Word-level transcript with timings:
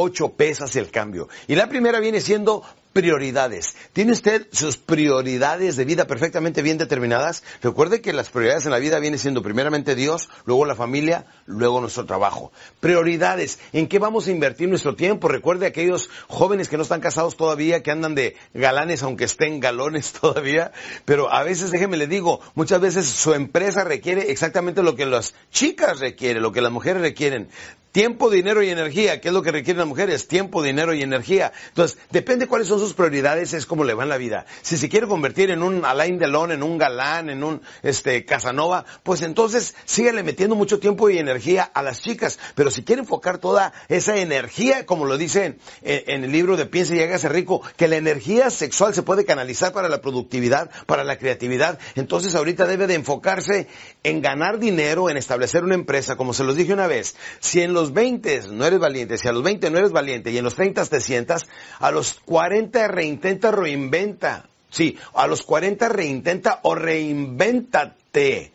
ocho 0.00 0.30
hacia 0.62 0.80
el 0.80 0.90
cambio. 0.90 1.28
Y 1.46 1.56
la 1.56 1.68
primera 1.68 1.98
viene 2.00 2.20
siendo 2.20 2.62
prioridades. 2.92 3.74
¿Tiene 3.92 4.12
usted 4.12 4.46
sus 4.52 4.76
prioridades 4.76 5.76
de 5.76 5.84
vida 5.84 6.06
perfectamente 6.06 6.62
bien 6.62 6.78
determinadas? 6.78 7.42
Recuerde 7.62 8.00
que 8.00 8.12
las 8.12 8.28
prioridades 8.28 8.64
en 8.66 8.72
la 8.72 8.78
vida 8.78 8.98
vienen 8.98 9.18
siendo 9.18 9.42
primeramente 9.42 9.94
Dios, 9.94 10.28
luego 10.44 10.64
la 10.64 10.74
familia, 10.74 11.26
luego 11.46 11.80
nuestro 11.80 12.06
trabajo. 12.06 12.52
Prioridades. 12.80 13.58
¿En 13.72 13.88
qué 13.88 13.98
vamos 13.98 14.26
a 14.26 14.30
invertir 14.30 14.68
nuestro 14.68 14.94
tiempo? 14.94 15.28
Recuerde 15.28 15.66
aquellos 15.66 16.10
jóvenes 16.28 16.68
que 16.68 16.76
no 16.76 16.82
están 16.82 17.00
casados 17.00 17.36
todavía, 17.36 17.82
que 17.82 17.90
andan 17.90 18.14
de 18.14 18.36
galanes 18.54 19.02
aunque 19.02 19.24
estén 19.24 19.60
galones 19.60 20.12
todavía. 20.20 20.72
Pero 21.04 21.32
a 21.32 21.42
veces, 21.42 21.70
déjeme 21.70 21.96
le 21.96 22.06
digo, 22.06 22.40
muchas 22.54 22.80
veces 22.80 23.06
su 23.06 23.34
empresa 23.34 23.84
requiere 23.84 24.30
exactamente 24.30 24.82
lo 24.82 24.96
que 24.96 25.06
las 25.06 25.34
chicas 25.50 26.00
requieren, 26.00 26.42
lo 26.42 26.52
que 26.52 26.60
las 26.60 26.72
mujeres 26.72 27.02
requieren. 27.02 27.48
Tiempo, 27.92 28.28
dinero 28.28 28.62
y 28.62 28.68
energía. 28.68 29.20
¿Qué 29.20 29.28
es 29.28 29.34
lo 29.34 29.42
que 29.42 29.50
requieren 29.50 29.78
las 29.78 29.88
mujeres? 29.88 30.28
Tiempo, 30.28 30.62
dinero 30.62 30.92
y 30.92 31.02
energía. 31.02 31.52
Entonces, 31.68 31.98
depende 32.10 32.46
cuáles 32.46 32.68
son 32.68 32.77
sus 32.78 32.94
prioridades, 32.94 33.52
es 33.52 33.66
como 33.66 33.84
le 33.84 33.94
va 33.94 34.02
en 34.02 34.08
la 34.08 34.18
vida. 34.18 34.46
Si 34.62 34.76
se 34.76 34.88
quiere 34.88 35.06
convertir 35.06 35.50
en 35.50 35.62
un 35.62 35.84
Alain 35.84 36.18
Delon, 36.18 36.52
en 36.52 36.62
un 36.62 36.78
galán, 36.78 37.30
en 37.30 37.42
un 37.44 37.62
este 37.82 38.24
Casanova, 38.24 38.84
pues 39.02 39.22
entonces 39.22 39.74
síguele 39.84 40.22
metiendo 40.22 40.54
mucho 40.54 40.78
tiempo 40.78 41.10
y 41.10 41.18
energía 41.18 41.64
a 41.64 41.82
las 41.82 42.02
chicas. 42.02 42.38
Pero 42.54 42.70
si 42.70 42.84
quiere 42.84 43.00
enfocar 43.00 43.38
toda 43.38 43.72
esa 43.88 44.16
energía, 44.16 44.86
como 44.86 45.04
lo 45.04 45.16
dice 45.16 45.58
en, 45.82 46.24
el 46.24 46.32
libro 46.32 46.56
de 46.56 46.66
Piensa 46.66 46.94
y 46.94 47.00
hágase 47.00 47.28
rico, 47.28 47.62
que 47.76 47.88
la 47.88 47.96
energía 47.96 48.50
sexual 48.50 48.94
se 48.94 49.02
puede 49.02 49.24
canalizar 49.24 49.72
para 49.72 49.88
la 49.88 50.00
productividad, 50.00 50.70
para 50.86 51.04
la 51.04 51.18
creatividad, 51.18 51.78
entonces 51.94 52.34
ahorita 52.34 52.66
debe 52.66 52.86
de 52.86 52.94
enfocarse 52.94 53.68
en 54.02 54.22
ganar 54.22 54.58
dinero, 54.58 55.10
en 55.10 55.16
establecer 55.16 55.64
una 55.64 55.74
empresa, 55.74 56.16
como 56.16 56.32
se 56.32 56.44
los 56.44 56.56
dije 56.56 56.72
una 56.72 56.86
vez. 56.86 57.16
Si 57.40 57.60
en 57.60 57.72
los 57.72 57.92
20 57.92 58.48
no 58.52 58.64
eres 58.64 58.78
valiente, 58.78 59.18
si 59.18 59.28
a 59.28 59.32
los 59.32 59.42
20 59.42 59.70
no 59.70 59.78
eres 59.78 59.92
valiente 59.92 60.30
y 60.30 60.38
en 60.38 60.44
los 60.44 60.54
30 60.54 60.84
te 60.86 61.00
sientas, 61.00 61.46
a 61.78 61.90
los 61.90 62.14
40 62.24 62.67
reintenta, 62.88 63.50
reinventa. 63.50 64.48
Sí, 64.70 64.96
a 65.14 65.26
los 65.26 65.42
40 65.42 65.88
reintenta 65.88 66.60
o 66.62 66.74
reinvéntate. 66.74 68.52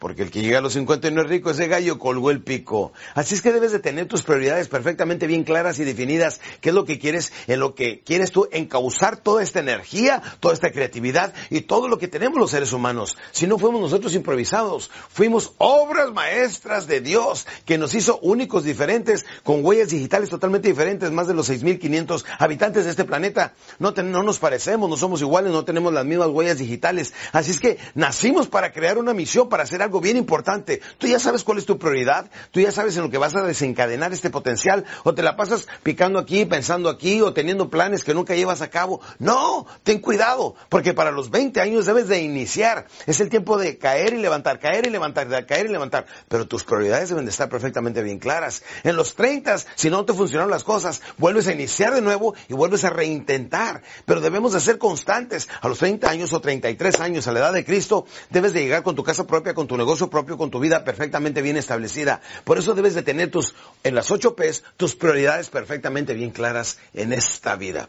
Porque 0.00 0.22
el 0.22 0.30
que 0.30 0.40
llega 0.40 0.58
a 0.58 0.62
los 0.62 0.72
50 0.72 1.08
y 1.08 1.10
no 1.10 1.20
es 1.20 1.28
rico, 1.28 1.50
ese 1.50 1.68
gallo 1.68 1.98
colgó 1.98 2.30
el 2.30 2.42
pico. 2.42 2.94
Así 3.14 3.34
es 3.34 3.42
que 3.42 3.52
debes 3.52 3.70
de 3.70 3.80
tener 3.80 4.06
tus 4.06 4.22
prioridades 4.22 4.66
perfectamente 4.66 5.26
bien 5.26 5.44
claras 5.44 5.78
y 5.78 5.84
definidas. 5.84 6.40
¿Qué 6.62 6.70
es 6.70 6.74
lo 6.74 6.86
que 6.86 6.98
quieres? 6.98 7.34
En 7.48 7.60
lo 7.60 7.74
que 7.74 8.00
quieres 8.00 8.32
tú 8.32 8.48
encauzar 8.50 9.18
toda 9.18 9.42
esta 9.42 9.60
energía, 9.60 10.22
toda 10.40 10.54
esta 10.54 10.72
creatividad 10.72 11.34
y 11.50 11.60
todo 11.60 11.86
lo 11.86 11.98
que 11.98 12.08
tenemos 12.08 12.38
los 12.38 12.50
seres 12.50 12.72
humanos. 12.72 13.18
Si 13.30 13.46
no 13.46 13.58
fuimos 13.58 13.78
nosotros 13.82 14.14
improvisados, 14.14 14.90
fuimos 15.10 15.52
obras 15.58 16.10
maestras 16.14 16.86
de 16.86 17.02
Dios 17.02 17.46
que 17.66 17.76
nos 17.76 17.94
hizo 17.94 18.18
únicos, 18.22 18.64
diferentes, 18.64 19.26
con 19.44 19.62
huellas 19.62 19.90
digitales 19.90 20.30
totalmente 20.30 20.68
diferentes, 20.68 21.10
más 21.10 21.28
de 21.28 21.34
los 21.34 21.50
6.500 21.50 22.24
habitantes 22.38 22.84
de 22.86 22.90
este 22.90 23.04
planeta. 23.04 23.52
No, 23.78 23.90
no 23.90 24.22
nos 24.22 24.38
parecemos, 24.38 24.88
no 24.88 24.96
somos 24.96 25.20
iguales, 25.20 25.52
no 25.52 25.66
tenemos 25.66 25.92
las 25.92 26.06
mismas 26.06 26.28
huellas 26.28 26.56
digitales. 26.56 27.12
Así 27.32 27.50
es 27.50 27.60
que 27.60 27.76
nacimos 27.94 28.48
para 28.48 28.72
crear 28.72 28.96
una 28.96 29.12
misión, 29.12 29.50
para 29.50 29.64
hacer 29.64 29.82
algo 29.82 29.89
algo 29.90 30.00
bien 30.00 30.16
importante. 30.16 30.80
Tú 30.98 31.08
ya 31.08 31.18
sabes 31.18 31.42
cuál 31.42 31.58
es 31.58 31.66
tu 31.66 31.76
prioridad, 31.76 32.30
tú 32.52 32.60
ya 32.60 32.70
sabes 32.70 32.96
en 32.96 33.02
lo 33.02 33.10
que 33.10 33.18
vas 33.18 33.34
a 33.34 33.42
desencadenar 33.42 34.12
este 34.12 34.30
potencial, 34.30 34.84
o 35.02 35.14
te 35.14 35.22
la 35.22 35.36
pasas 35.36 35.66
picando 35.82 36.20
aquí, 36.20 36.44
pensando 36.44 36.88
aquí, 36.88 37.20
o 37.20 37.32
teniendo 37.32 37.68
planes 37.70 38.04
que 38.04 38.14
nunca 38.14 38.36
llevas 38.36 38.62
a 38.62 38.70
cabo. 38.70 39.00
No, 39.18 39.66
ten 39.82 39.98
cuidado, 39.98 40.54
porque 40.68 40.94
para 40.94 41.10
los 41.10 41.30
20 41.30 41.60
años 41.60 41.86
debes 41.86 42.06
de 42.06 42.20
iniciar. 42.20 42.86
Es 43.08 43.18
el 43.18 43.30
tiempo 43.30 43.58
de 43.58 43.78
caer 43.78 44.14
y 44.14 44.18
levantar, 44.18 44.60
caer 44.60 44.86
y 44.86 44.90
levantar, 44.90 45.26
caer 45.44 45.66
y 45.66 45.70
levantar. 45.70 46.06
Pero 46.28 46.46
tus 46.46 46.62
prioridades 46.62 47.08
deben 47.08 47.24
de 47.24 47.32
estar 47.32 47.48
perfectamente 47.48 48.00
bien 48.00 48.20
claras. 48.20 48.62
En 48.84 48.94
los 48.94 49.16
30, 49.16 49.56
si 49.74 49.90
no 49.90 50.04
te 50.04 50.12
funcionaron 50.12 50.52
las 50.52 50.62
cosas, 50.62 51.02
vuelves 51.18 51.48
a 51.48 51.52
iniciar 51.52 51.94
de 51.94 52.00
nuevo 52.00 52.34
y 52.48 52.54
vuelves 52.54 52.84
a 52.84 52.90
reintentar. 52.90 53.82
Pero 54.04 54.20
debemos 54.20 54.52
de 54.52 54.60
ser 54.60 54.78
constantes. 54.78 55.48
A 55.60 55.66
los 55.66 55.78
30 55.80 56.08
años 56.08 56.32
o 56.32 56.40
33 56.40 57.00
años, 57.00 57.26
a 57.26 57.32
la 57.32 57.40
edad 57.40 57.52
de 57.52 57.64
Cristo, 57.64 58.06
debes 58.30 58.52
de 58.52 58.62
llegar 58.62 58.84
con 58.84 58.94
tu 58.94 59.02
casa 59.02 59.26
propia, 59.26 59.52
con 59.52 59.66
tu 59.66 59.79
negocio 59.80 60.08
propio, 60.08 60.38
con 60.38 60.50
tu 60.50 60.60
vida 60.60 60.84
perfectamente 60.84 61.42
bien 61.42 61.56
establecida. 61.56 62.20
Por 62.44 62.58
eso 62.58 62.74
debes 62.74 62.94
de 62.94 63.02
tener 63.02 63.30
tus, 63.30 63.54
en 63.82 63.94
las 63.94 64.10
ocho 64.10 64.36
P's, 64.36 64.62
tus 64.76 64.94
prioridades 64.94 65.50
perfectamente 65.50 66.14
bien 66.14 66.30
claras 66.30 66.78
en 66.94 67.12
esta 67.12 67.56
vida. 67.56 67.88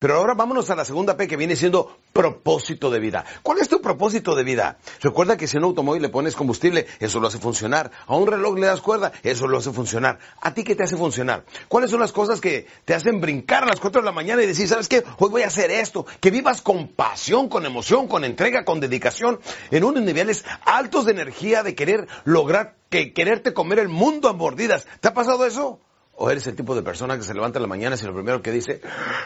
Pero 0.00 0.14
ahora 0.14 0.34
vámonos 0.34 0.70
a 0.70 0.76
la 0.76 0.84
segunda 0.84 1.16
P 1.16 1.26
que 1.26 1.36
viene 1.36 1.56
siendo 1.56 1.98
propósito 2.12 2.88
de 2.88 3.00
vida. 3.00 3.24
¿Cuál 3.42 3.58
es 3.58 3.68
tu 3.68 3.80
propósito 3.80 4.36
de 4.36 4.44
vida? 4.44 4.78
Recuerda 5.00 5.36
que 5.36 5.48
si 5.48 5.56
a 5.56 5.58
un 5.58 5.64
automóvil 5.64 6.00
le 6.00 6.08
pones 6.08 6.36
combustible, 6.36 6.86
eso 7.00 7.18
lo 7.18 7.26
hace 7.26 7.38
funcionar. 7.38 7.90
A 8.06 8.14
un 8.14 8.28
reloj 8.28 8.56
le 8.58 8.68
das 8.68 8.80
cuerda, 8.80 9.10
eso 9.24 9.48
lo 9.48 9.58
hace 9.58 9.72
funcionar. 9.72 10.20
¿A 10.40 10.54
ti 10.54 10.62
qué 10.62 10.76
te 10.76 10.84
hace 10.84 10.96
funcionar? 10.96 11.44
¿Cuáles 11.66 11.90
son 11.90 11.98
las 11.98 12.12
cosas 12.12 12.40
que 12.40 12.68
te 12.84 12.94
hacen 12.94 13.20
brincar 13.20 13.64
a 13.64 13.66
las 13.66 13.80
4 13.80 14.00
de 14.00 14.04
la 14.04 14.12
mañana 14.12 14.40
y 14.40 14.46
decir, 14.46 14.68
¿sabes 14.68 14.88
qué? 14.88 15.02
Hoy 15.18 15.30
voy 15.30 15.42
a 15.42 15.48
hacer 15.48 15.72
esto. 15.72 16.06
Que 16.20 16.30
vivas 16.30 16.62
con 16.62 16.86
pasión, 16.86 17.48
con 17.48 17.66
emoción, 17.66 18.06
con 18.06 18.22
entrega, 18.22 18.64
con 18.64 18.78
dedicación, 18.78 19.40
en 19.72 19.82
unos 19.82 20.04
niveles 20.04 20.44
altos 20.64 21.06
de 21.06 21.10
energía, 21.10 21.64
de 21.64 21.74
querer 21.74 22.06
lograr, 22.24 22.76
que 22.88 23.12
quererte 23.12 23.52
comer 23.52 23.80
el 23.80 23.88
mundo 23.88 24.28
a 24.28 24.32
mordidas. 24.32 24.86
¿Te 25.00 25.08
ha 25.08 25.14
pasado 25.14 25.44
eso? 25.44 25.80
O 26.20 26.28
eres 26.30 26.48
el 26.48 26.56
tipo 26.56 26.74
de 26.74 26.82
persona 26.82 27.16
que 27.16 27.22
se 27.22 27.32
levanta 27.32 27.58
en 27.58 27.62
la 27.62 27.68
mañana 27.68 27.94
y 28.00 28.04
lo 28.04 28.12
primero 28.12 28.42
que 28.42 28.50
dice, 28.50 28.80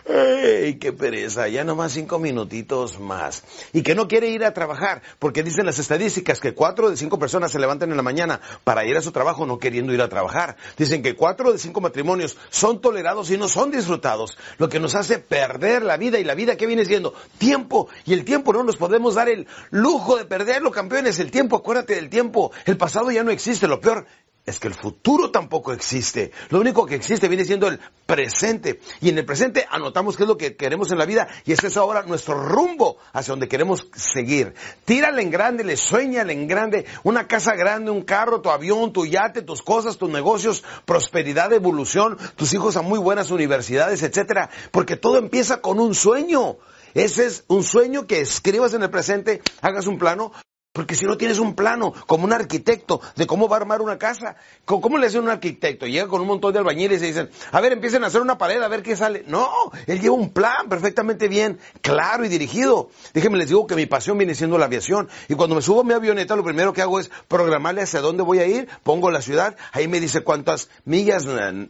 ¡ay, 0.06 0.75
qué 0.75 0.92
pereza! 0.92 1.48
Ya 1.48 1.64
nomás 1.64 1.92
cinco 1.92 2.19
minutitos 2.19 3.00
más. 3.00 3.44
Y 3.72 3.82
que 3.82 3.94
no 3.94 4.08
quiere 4.08 4.28
ir 4.28 4.44
a 4.44 4.53
trabajar, 4.53 5.00
porque 5.19 5.42
dicen 5.42 5.64
las 5.64 5.78
estadísticas 5.78 6.38
que 6.38 6.54
cuatro 6.54 6.91
de 6.91 6.98
cinco 6.98 7.19
personas 7.19 7.50
se 7.50 7.58
levantan 7.58 7.91
en 7.91 7.97
la 7.97 8.02
mañana 8.02 8.42
para 8.62 8.84
ir 8.84 8.94
a 8.98 9.00
su 9.00 9.10
trabajo 9.10 9.47
no 9.47 9.58
queriendo 9.58 9.94
ir 9.94 10.02
a 10.02 10.10
trabajar. 10.10 10.58
Dicen 10.76 11.02
que 11.02 11.16
cuatro 11.16 11.50
de 11.50 11.58
cinco 11.58 11.81
matrimonios 11.81 12.36
son 12.50 12.82
tolerados 12.82 13.31
y 13.31 13.38
no 13.38 13.48
son 13.48 13.70
disfrutados, 13.70 14.36
lo 14.58 14.69
que 14.69 14.78
nos 14.78 14.94
hace 14.94 15.19
perder 15.19 15.84
la 15.84 15.97
vida 15.97 16.19
y 16.19 16.25
la 16.25 16.34
vida 16.34 16.56
que 16.56 16.66
viene 16.66 16.84
siendo 16.84 17.14
tiempo. 17.38 17.88
Y 18.04 18.12
el 18.12 18.26
tiempo 18.26 18.52
no 18.52 18.64
nos 18.64 18.76
podemos 18.76 19.14
dar 19.14 19.31
el 19.31 19.47
lujo 19.70 20.19
de 20.19 20.26
perderlo, 20.26 20.70
campeones. 20.70 21.19
El 21.20 21.31
tiempo, 21.31 21.56
acuérdate 21.56 21.94
del 21.94 22.10
tiempo. 22.10 22.52
El 22.66 22.76
pasado 22.76 23.10
ya 23.10 23.25
no 23.25 23.31
existe. 23.31 23.66
Lo 23.66 23.81
peor 23.81 24.04
es 24.44 24.58
que 24.58 24.66
el 24.66 24.75
futuro 24.75 25.30
tampoco 25.30 25.72
existe. 25.72 26.32
Lo 26.50 26.60
único 26.60 26.84
que 26.84 26.97
existe 26.97 27.28
viene 27.28 27.44
siendo 27.44 27.69
el 27.69 27.78
presente. 28.06 28.80
Y 29.00 29.08
en 29.08 29.19
el 29.19 29.25
presente 29.25 29.66
anotamos 29.70 30.16
qué 30.16 30.25
es 30.25 30.28
lo 30.28 30.36
que 30.36 30.56
queremos 30.56 30.91
en 30.91 30.98
la 30.98 31.06
vida 31.06 31.28
y 31.44 31.53
ese 31.53 31.69
es 31.69 31.76
ahora 31.76 32.03
nuestro 32.03 32.34
rumbo 32.34 32.97
hacia 33.12 33.32
donde 33.32 33.48
queremos 33.48 33.86
seguir. 33.94 34.54
Tírale 34.84 35.22
en 35.22 35.31
grande, 35.31 35.62
le 35.62 35.76
sueñale 35.76 36.32
en 36.32 36.48
grande. 36.48 36.86
Una 37.04 37.28
casa 37.28 37.54
grande, 37.54 37.92
un 37.92 38.02
carro, 38.02 38.41
tu 38.41 38.50
avión, 38.50 38.92
tu 38.92 39.06
yate, 39.06 39.42
tus 39.42 39.62
cosas, 39.62 39.97
tus 39.97 40.10
negocios, 40.10 40.64
prosperidad, 40.84 41.52
evolución, 41.52 42.19
tus 42.34 42.52
hijos 42.52 42.76
a 42.76 42.82
muy 42.82 42.98
buenas 42.98 43.31
universidades, 43.31 44.02
etcétera. 44.02 44.50
Porque 44.72 44.97
todo 44.97 45.19
empieza 45.19 45.60
con 45.60 45.78
un 45.78 45.94
sueño. 45.94 46.56
Ese 46.94 47.26
es 47.26 47.44
un 47.47 47.62
sueño 47.62 48.06
que 48.06 48.20
escribas 48.20 48.75
en 48.75 48.82
el 48.82 48.91
presente, 48.91 49.41
hagas 49.62 49.86
un 49.86 49.98
plano, 49.98 50.32
porque 50.72 50.94
si 50.94 51.04
no 51.04 51.18
tienes 51.18 51.38
un 51.38 51.54
plano, 51.54 51.92
como 52.06 52.24
un 52.24 52.32
arquitecto, 52.32 53.02
de 53.14 53.26
cómo 53.26 53.46
va 53.46 53.56
a 53.56 53.60
armar 53.60 53.82
una 53.82 53.98
casa, 53.98 54.36
¿cómo 54.64 54.96
le 54.96 55.06
hace 55.06 55.18
un 55.18 55.28
arquitecto? 55.28 55.86
Llega 55.86 56.08
con 56.08 56.22
un 56.22 56.26
montón 56.26 56.54
de 56.54 56.60
albañiles 56.60 57.02
y 57.02 57.08
dicen, 57.08 57.28
a 57.50 57.60
ver, 57.60 57.72
empiecen 57.72 58.04
a 58.04 58.06
hacer 58.06 58.22
una 58.22 58.38
pared, 58.38 58.62
a 58.62 58.68
ver 58.68 58.82
qué 58.82 58.96
sale. 58.96 59.22
No, 59.26 59.50
él 59.86 60.00
lleva 60.00 60.14
un 60.14 60.30
plan 60.30 60.70
perfectamente 60.70 61.28
bien, 61.28 61.58
claro 61.82 62.24
y 62.24 62.28
dirigido. 62.28 62.88
Déjenme 63.12 63.36
les 63.36 63.48
digo 63.48 63.66
que 63.66 63.74
mi 63.74 63.84
pasión 63.84 64.16
viene 64.16 64.34
siendo 64.34 64.56
la 64.56 64.64
aviación. 64.64 65.10
Y 65.28 65.34
cuando 65.34 65.56
me 65.56 65.60
subo 65.60 65.82
a 65.82 65.84
mi 65.84 65.92
avioneta, 65.92 66.36
lo 66.36 66.42
primero 66.44 66.72
que 66.72 66.80
hago 66.80 66.98
es 66.98 67.10
programarle 67.28 67.82
hacia 67.82 68.00
dónde 68.00 68.22
voy 68.22 68.38
a 68.38 68.46
ir, 68.46 68.66
pongo 68.82 69.10
la 69.10 69.20
ciudad, 69.20 69.56
ahí 69.72 69.88
me 69.88 70.00
dice 70.00 70.22
cuántas 70.22 70.70
millas 70.86 71.26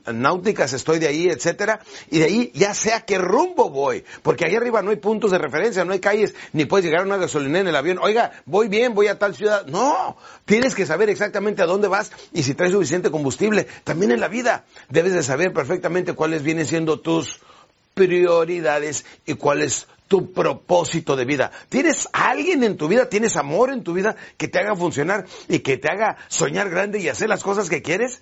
náuticas 0.07 0.75
estoy 0.75 1.01
de 1.01 1.09
ahí, 1.09 1.29
etcétera. 1.29 1.81
Y 2.09 2.21
de 2.21 2.25
ahí 2.27 2.53
ya 2.55 2.73
sé 2.73 2.93
a 2.93 3.01
qué 3.01 3.19
rumbo 3.19 3.69
voy. 3.69 4.05
Porque 4.23 4.45
ahí 4.45 4.55
arriba 4.55 4.81
no 4.81 4.91
hay 4.91 4.97
puntos 4.97 5.33
de 5.33 5.39
referencia, 5.39 5.85
no 5.85 5.93
hay 5.93 5.99
calles, 5.99 6.37
ni 6.53 6.67
puedes 6.67 6.85
llegar 6.85 7.01
a 7.01 7.07
una 7.07 7.17
gasolina 7.17 7.59
en 7.59 7.67
el 7.67 7.75
avión. 7.75 7.99
Oiga, 8.01 8.31
voy 8.47 8.69
bien, 8.69 8.92
voy 8.93 9.09
a 9.09 9.19
tal 9.19 9.35
ciudad. 9.35 9.67
No, 9.67 10.17
tienes 10.45 10.75
que 10.75 10.87
saber 10.87 11.11
exactamente 11.11 11.63
a 11.63 11.67
dónde 11.67 11.89
vas 11.89 12.13
y 12.33 12.43
si 12.43 12.55
traes 12.55 12.73
suficiente 12.73 13.11
combustible. 13.11 13.67
También 13.85 14.13
en 14.13 14.21
la 14.21 14.29
vida 14.29 14.65
debes 14.89 15.13
de 15.13 15.23
saber 15.23 15.53
perfectamente 15.53 16.15
cuáles 16.15 16.43
vienen 16.43 16.67
siendo 16.67 17.01
tus 17.01 17.41
prioridades 17.95 19.05
y 19.27 19.35
cuál 19.35 19.63
es 19.63 19.87
tu 20.09 20.33
propósito 20.33 21.17
de 21.17 21.25
vida. 21.25 21.51
¿Tienes 21.69 22.09
alguien 22.13 22.65
en 22.65 22.77
tu 22.77 22.89
vida, 22.89 23.09
tienes 23.09 23.37
amor 23.37 23.73
en 23.73 23.83
tu 23.83 23.95
vida 23.95 24.17
que 24.37 24.49
te 24.49 24.59
haga 24.59 24.77
funcionar 24.77 25.27
y 25.49 25.61
que 25.61 25.79
te 25.79 25.89
haga 25.89 26.17
soñar 26.29 26.69
grande 26.69 26.99
y 26.99 27.09
hacer 27.09 27.29
las 27.29 27.43
cosas 27.43 27.71
que 27.71 27.83
quieres? 27.83 28.21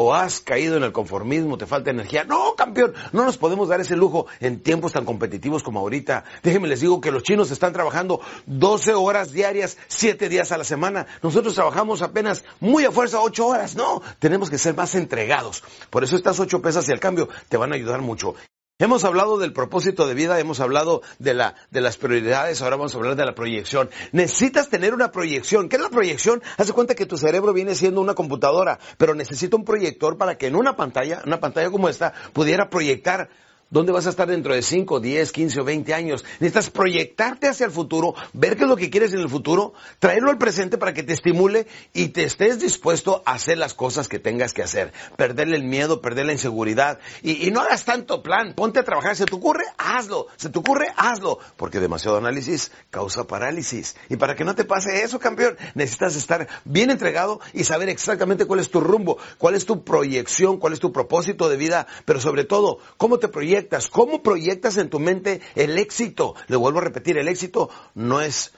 O 0.00 0.14
has 0.14 0.40
caído 0.40 0.76
en 0.76 0.84
el 0.84 0.92
conformismo, 0.92 1.58
te 1.58 1.66
falta 1.66 1.90
energía. 1.90 2.22
No, 2.22 2.54
campeón, 2.54 2.94
no 3.12 3.24
nos 3.24 3.36
podemos 3.36 3.68
dar 3.68 3.80
ese 3.80 3.96
lujo 3.96 4.26
en 4.38 4.60
tiempos 4.60 4.92
tan 4.92 5.04
competitivos 5.04 5.64
como 5.64 5.80
ahorita. 5.80 6.22
Déjenme 6.44 6.68
les 6.68 6.80
digo 6.80 7.00
que 7.00 7.10
los 7.10 7.24
chinos 7.24 7.50
están 7.50 7.72
trabajando 7.72 8.20
12 8.46 8.94
horas 8.94 9.32
diarias, 9.32 9.76
7 9.88 10.28
días 10.28 10.52
a 10.52 10.58
la 10.58 10.62
semana. 10.62 11.08
Nosotros 11.20 11.56
trabajamos 11.56 12.00
apenas 12.02 12.44
muy 12.60 12.84
a 12.84 12.92
fuerza 12.92 13.20
8 13.20 13.44
horas. 13.44 13.74
No, 13.74 14.00
tenemos 14.20 14.50
que 14.50 14.58
ser 14.58 14.76
más 14.76 14.94
entregados. 14.94 15.64
Por 15.90 16.04
eso 16.04 16.14
estas 16.14 16.38
8 16.38 16.62
pesas 16.62 16.88
y 16.88 16.92
al 16.92 17.00
cambio 17.00 17.28
te 17.48 17.56
van 17.56 17.72
a 17.72 17.74
ayudar 17.74 18.00
mucho. 18.00 18.36
Hemos 18.80 19.02
hablado 19.02 19.38
del 19.38 19.52
propósito 19.52 20.06
de 20.06 20.14
vida, 20.14 20.38
hemos 20.38 20.60
hablado 20.60 21.02
de, 21.18 21.34
la, 21.34 21.56
de 21.72 21.80
las 21.80 21.96
prioridades, 21.96 22.62
ahora 22.62 22.76
vamos 22.76 22.94
a 22.94 22.98
hablar 22.98 23.16
de 23.16 23.24
la 23.24 23.34
proyección. 23.34 23.90
Necesitas 24.12 24.68
tener 24.68 24.94
una 24.94 25.10
proyección. 25.10 25.68
¿Qué 25.68 25.74
es 25.74 25.82
la 25.82 25.88
proyección? 25.88 26.40
Haz 26.56 26.70
cuenta 26.70 26.94
que 26.94 27.04
tu 27.04 27.16
cerebro 27.16 27.52
viene 27.52 27.74
siendo 27.74 28.00
una 28.00 28.14
computadora, 28.14 28.78
pero 28.96 29.16
necesita 29.16 29.56
un 29.56 29.64
proyector 29.64 30.16
para 30.16 30.38
que 30.38 30.46
en 30.46 30.54
una 30.54 30.76
pantalla, 30.76 31.22
una 31.26 31.40
pantalla 31.40 31.72
como 31.72 31.88
esta, 31.88 32.12
pudiera 32.32 32.70
proyectar 32.70 33.30
¿Dónde 33.70 33.92
vas 33.92 34.06
a 34.06 34.10
estar 34.10 34.26
dentro 34.26 34.54
de 34.54 34.62
5, 34.62 34.98
10, 34.98 35.30
15 35.30 35.60
o 35.60 35.64
20 35.64 35.92
años? 35.92 36.24
Necesitas 36.40 36.70
proyectarte 36.70 37.48
hacia 37.48 37.66
el 37.66 37.70
futuro, 37.70 38.14
ver 38.32 38.56
qué 38.56 38.62
es 38.62 38.68
lo 38.68 38.76
que 38.76 38.88
quieres 38.88 39.12
en 39.12 39.20
el 39.20 39.28
futuro, 39.28 39.74
traerlo 39.98 40.30
al 40.30 40.38
presente 40.38 40.78
para 40.78 40.94
que 40.94 41.02
te 41.02 41.12
estimule 41.12 41.66
y 41.92 42.08
te 42.08 42.24
estés 42.24 42.60
dispuesto 42.60 43.22
a 43.26 43.32
hacer 43.32 43.58
las 43.58 43.74
cosas 43.74 44.08
que 44.08 44.18
tengas 44.18 44.54
que 44.54 44.62
hacer. 44.62 44.94
Perderle 45.18 45.56
el 45.56 45.64
miedo, 45.64 46.00
perder 46.00 46.24
la 46.24 46.32
inseguridad. 46.32 46.98
Y, 47.22 47.50
no 47.50 47.60
hagas 47.60 47.84
tanto 47.84 48.22
plan, 48.22 48.54
ponte 48.54 48.78
a 48.78 48.84
trabajar. 48.84 49.16
¿Se 49.16 49.26
te 49.26 49.36
ocurre? 49.36 49.64
Hazlo. 49.76 50.28
¿Se 50.36 50.48
te 50.48 50.58
ocurre? 50.58 50.86
Hazlo. 50.96 51.38
Porque 51.58 51.78
demasiado 51.78 52.16
análisis 52.16 52.72
causa 52.88 53.26
parálisis. 53.26 53.96
Y 54.08 54.16
para 54.16 54.34
que 54.34 54.44
no 54.46 54.54
te 54.54 54.64
pase 54.64 55.02
eso, 55.02 55.18
campeón, 55.18 55.58
necesitas 55.74 56.16
estar 56.16 56.48
bien 56.64 56.90
entregado 56.90 57.38
y 57.52 57.64
saber 57.64 57.90
exactamente 57.90 58.46
cuál 58.46 58.60
es 58.60 58.70
tu 58.70 58.80
rumbo, 58.80 59.18
cuál 59.36 59.54
es 59.54 59.66
tu 59.66 59.84
proyección, 59.84 60.56
cuál 60.56 60.72
es 60.72 60.80
tu 60.80 60.90
propósito 60.90 61.50
de 61.50 61.58
vida, 61.58 61.86
pero 62.06 62.18
sobre 62.18 62.44
todo, 62.44 62.78
cómo 62.96 63.18
te 63.18 63.28
proyectas 63.28 63.57
¿Cómo 63.90 64.22
proyectas 64.22 64.76
en 64.76 64.90
tu 64.90 64.98
mente 64.98 65.40
el 65.54 65.78
éxito? 65.78 66.34
Le 66.48 66.56
vuelvo 66.56 66.78
a 66.78 66.82
repetir, 66.82 67.18
el 67.18 67.28
éxito 67.28 67.70
no 67.94 68.20
es 68.20 68.52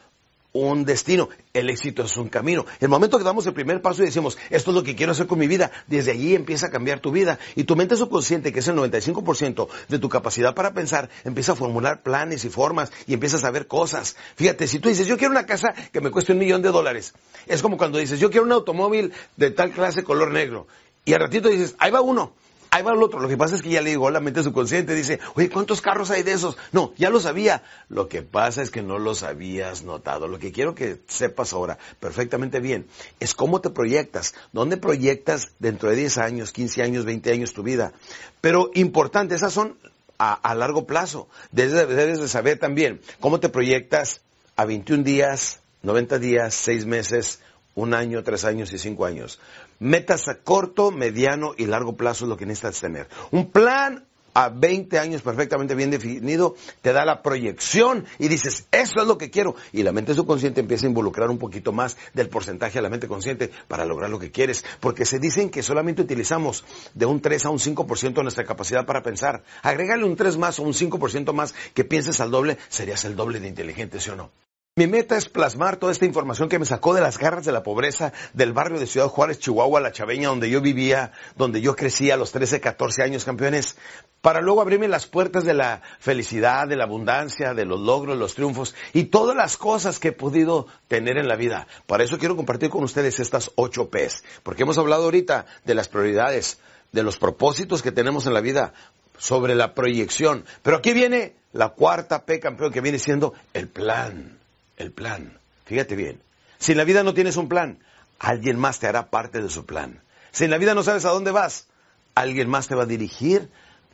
un 0.52 0.84
destino, 0.84 1.28
el 1.54 1.70
éxito 1.70 2.02
es 2.02 2.16
un 2.16 2.28
camino. 2.28 2.66
El 2.80 2.88
momento 2.88 3.18
que 3.18 3.24
damos 3.24 3.46
el 3.46 3.52
primer 3.52 3.80
paso 3.82 4.02
y 4.02 4.06
decimos, 4.06 4.36
esto 4.50 4.70
es 4.70 4.74
lo 4.74 4.82
que 4.82 4.96
quiero 4.96 5.12
hacer 5.12 5.26
con 5.26 5.38
mi 5.38 5.46
vida, 5.46 5.70
desde 5.86 6.10
allí 6.10 6.34
empieza 6.34 6.66
a 6.66 6.70
cambiar 6.70 7.00
tu 7.00 7.12
vida. 7.12 7.38
Y 7.54 7.64
tu 7.64 7.76
mente 7.76 7.96
subconsciente, 7.96 8.52
que 8.52 8.58
es 8.58 8.68
el 8.68 8.76
95% 8.76 9.68
de 9.88 9.98
tu 9.98 10.08
capacidad 10.08 10.54
para 10.54 10.72
pensar, 10.72 11.08
empieza 11.24 11.52
a 11.52 11.56
formular 11.56 12.02
planes 12.02 12.44
y 12.44 12.50
formas 12.50 12.90
y 13.06 13.14
empiezas 13.14 13.44
a 13.44 13.50
ver 13.50 13.66
cosas. 13.66 14.16
Fíjate, 14.36 14.66
si 14.66 14.80
tú 14.80 14.88
dices, 14.88 15.06
yo 15.06 15.16
quiero 15.16 15.32
una 15.32 15.46
casa 15.46 15.72
que 15.92 16.00
me 16.00 16.10
cueste 16.10 16.32
un 16.32 16.38
millón 16.38 16.62
de 16.62 16.70
dólares, 16.70 17.14
es 17.46 17.62
como 17.62 17.76
cuando 17.76 17.98
dices, 17.98 18.18
yo 18.18 18.30
quiero 18.30 18.44
un 18.44 18.52
automóvil 18.52 19.12
de 19.36 19.50
tal 19.50 19.70
clase 19.70 20.02
color 20.02 20.32
negro. 20.32 20.66
Y 21.04 21.14
al 21.14 21.20
ratito 21.20 21.48
dices, 21.48 21.76
ahí 21.78 21.90
va 21.90 22.00
uno. 22.00 22.32
Ahí 22.72 22.82
va 22.82 22.92
el 22.92 23.02
otro. 23.02 23.18
Lo 23.18 23.28
que 23.28 23.36
pasa 23.36 23.56
es 23.56 23.62
que 23.62 23.70
ya 23.70 23.82
le 23.82 23.90
digo, 23.90 24.08
la 24.10 24.20
mente 24.20 24.44
subconsciente 24.44 24.94
dice, 24.94 25.18
oye, 25.34 25.50
¿cuántos 25.50 25.80
carros 25.80 26.10
hay 26.12 26.22
de 26.22 26.32
esos? 26.32 26.56
No, 26.70 26.92
ya 26.96 27.10
lo 27.10 27.18
sabía. 27.18 27.64
Lo 27.88 28.08
que 28.08 28.22
pasa 28.22 28.62
es 28.62 28.70
que 28.70 28.80
no 28.80 28.98
los 28.98 29.24
habías 29.24 29.82
notado. 29.82 30.28
Lo 30.28 30.38
que 30.38 30.52
quiero 30.52 30.74
que 30.76 31.00
sepas 31.08 31.52
ahora 31.52 31.78
perfectamente 31.98 32.60
bien 32.60 32.86
es 33.18 33.34
cómo 33.34 33.60
te 33.60 33.70
proyectas. 33.70 34.34
¿Dónde 34.52 34.76
proyectas 34.76 35.50
dentro 35.58 35.90
de 35.90 35.96
10 35.96 36.18
años, 36.18 36.52
15 36.52 36.82
años, 36.82 37.04
20 37.04 37.32
años 37.32 37.52
tu 37.52 37.64
vida? 37.64 37.92
Pero 38.40 38.70
importante, 38.74 39.34
esas 39.34 39.52
son 39.52 39.76
a, 40.20 40.54
largo 40.54 40.86
plazo. 40.86 41.28
Debes, 41.50 42.20
de 42.20 42.28
saber 42.28 42.58
también 42.58 43.00
cómo 43.18 43.40
te 43.40 43.48
proyectas 43.48 44.20
a 44.54 44.64
21 44.64 45.02
días, 45.02 45.60
90 45.82 46.18
días, 46.18 46.54
6 46.54 46.86
meses, 46.86 47.40
un 47.74 47.94
año, 47.94 48.22
tres 48.22 48.44
años 48.44 48.72
y 48.72 48.78
cinco 48.78 49.06
años. 49.06 49.40
Metas 49.78 50.28
a 50.28 50.38
corto, 50.38 50.90
mediano 50.90 51.54
y 51.56 51.66
largo 51.66 51.96
plazo 51.96 52.24
es 52.24 52.28
lo 52.28 52.36
que 52.36 52.46
necesitas 52.46 52.80
tener. 52.80 53.08
Un 53.30 53.50
plan 53.50 54.06
a 54.34 54.48
20 54.48 54.98
años 54.98 55.22
perfectamente 55.22 55.74
bien 55.74 55.90
definido, 55.90 56.54
te 56.82 56.92
da 56.92 57.04
la 57.04 57.22
proyección 57.22 58.04
y 58.18 58.28
dices, 58.28 58.66
eso 58.70 59.00
es 59.00 59.06
lo 59.06 59.18
que 59.18 59.30
quiero. 59.30 59.54
Y 59.72 59.82
la 59.82 59.92
mente 59.92 60.14
subconsciente 60.14 60.60
empieza 60.60 60.86
a 60.86 60.88
involucrar 60.88 61.30
un 61.30 61.38
poquito 61.38 61.72
más 61.72 61.96
del 62.14 62.28
porcentaje 62.28 62.78
a 62.78 62.82
la 62.82 62.90
mente 62.90 63.08
consciente 63.08 63.50
para 63.68 63.84
lograr 63.84 64.10
lo 64.10 64.18
que 64.18 64.30
quieres. 64.30 64.64
Porque 64.80 65.04
se 65.04 65.18
dicen 65.18 65.50
que 65.50 65.62
solamente 65.62 66.02
utilizamos 66.02 66.64
de 66.94 67.06
un 67.06 67.20
3 67.20 67.46
a 67.46 67.50
un 67.50 67.58
5% 67.58 68.14
de 68.14 68.22
nuestra 68.22 68.44
capacidad 68.44 68.86
para 68.86 69.02
pensar. 69.02 69.42
Agrégale 69.62 70.04
un 70.04 70.16
3 70.16 70.36
más 70.38 70.58
o 70.58 70.62
un 70.62 70.74
5% 70.74 71.32
más 71.32 71.54
que 71.74 71.84
pienses 71.84 72.20
al 72.20 72.30
doble, 72.30 72.58
serías 72.68 73.04
el 73.04 73.16
doble 73.16 73.40
de 73.40 73.48
inteligente, 73.48 74.00
¿sí 74.00 74.10
o 74.10 74.16
no? 74.16 74.30
Mi 74.80 74.86
meta 74.86 75.18
es 75.18 75.28
plasmar 75.28 75.76
toda 75.76 75.92
esta 75.92 76.06
información 76.06 76.48
que 76.48 76.58
me 76.58 76.64
sacó 76.64 76.94
de 76.94 77.02
las 77.02 77.18
garras 77.18 77.44
de 77.44 77.52
la 77.52 77.62
pobreza 77.62 78.14
del 78.32 78.54
barrio 78.54 78.80
de 78.80 78.86
Ciudad 78.86 79.08
Juárez, 79.08 79.38
Chihuahua, 79.38 79.78
La 79.78 79.92
Chaveña, 79.92 80.28
donde 80.28 80.48
yo 80.48 80.62
vivía, 80.62 81.12
donde 81.36 81.60
yo 81.60 81.76
crecí 81.76 82.10
a 82.10 82.16
los 82.16 82.32
13, 82.32 82.62
14 82.62 83.02
años, 83.02 83.26
campeones, 83.26 83.76
para 84.22 84.40
luego 84.40 84.62
abrirme 84.62 84.88
las 84.88 85.04
puertas 85.04 85.44
de 85.44 85.52
la 85.52 85.82
felicidad, 85.98 86.66
de 86.66 86.76
la 86.76 86.84
abundancia, 86.84 87.52
de 87.52 87.66
los 87.66 87.78
logros, 87.78 88.16
los 88.16 88.34
triunfos 88.34 88.74
y 88.94 89.04
todas 89.04 89.36
las 89.36 89.58
cosas 89.58 89.98
que 89.98 90.08
he 90.08 90.12
podido 90.12 90.66
tener 90.88 91.18
en 91.18 91.28
la 91.28 91.36
vida. 91.36 91.66
Para 91.86 92.04
eso 92.04 92.16
quiero 92.16 92.34
compartir 92.34 92.70
con 92.70 92.82
ustedes 92.82 93.20
estas 93.20 93.50
ocho 93.56 93.90
P's, 93.90 94.24
porque 94.42 94.62
hemos 94.62 94.78
hablado 94.78 95.04
ahorita 95.04 95.44
de 95.66 95.74
las 95.74 95.88
prioridades, 95.88 96.58
de 96.90 97.02
los 97.02 97.18
propósitos 97.18 97.82
que 97.82 97.92
tenemos 97.92 98.24
en 98.24 98.32
la 98.32 98.40
vida, 98.40 98.72
sobre 99.18 99.54
la 99.54 99.74
proyección. 99.74 100.46
Pero 100.62 100.78
aquí 100.78 100.94
viene 100.94 101.34
la 101.52 101.68
cuarta 101.68 102.24
P, 102.24 102.40
campeón, 102.40 102.72
que 102.72 102.80
viene 102.80 102.98
siendo 102.98 103.34
el 103.52 103.68
plan 103.68 104.39
el 104.80 104.92
plan. 104.92 105.38
Fíjate 105.66 105.94
bien. 105.96 106.20
Si 106.58 106.72
en 106.72 106.78
la 106.78 106.84
vida 106.84 107.02
no 107.02 107.14
tienes 107.14 107.36
un 107.36 107.48
plan, 107.48 107.78
alguien 108.18 108.58
más 108.58 108.78
te 108.78 108.86
hará 108.86 109.10
parte 109.10 109.40
de 109.40 109.48
su 109.48 109.66
plan. 109.66 110.02
Si 110.30 110.44
en 110.44 110.50
la 110.50 110.58
vida 110.58 110.74
no 110.74 110.82
sabes 110.82 111.04
a 111.04 111.10
dónde 111.10 111.30
vas, 111.30 111.66
alguien 112.14 112.48
más 112.48 112.68
te 112.68 112.74
va 112.74 112.84
a 112.84 112.86
dirigir 112.86 113.48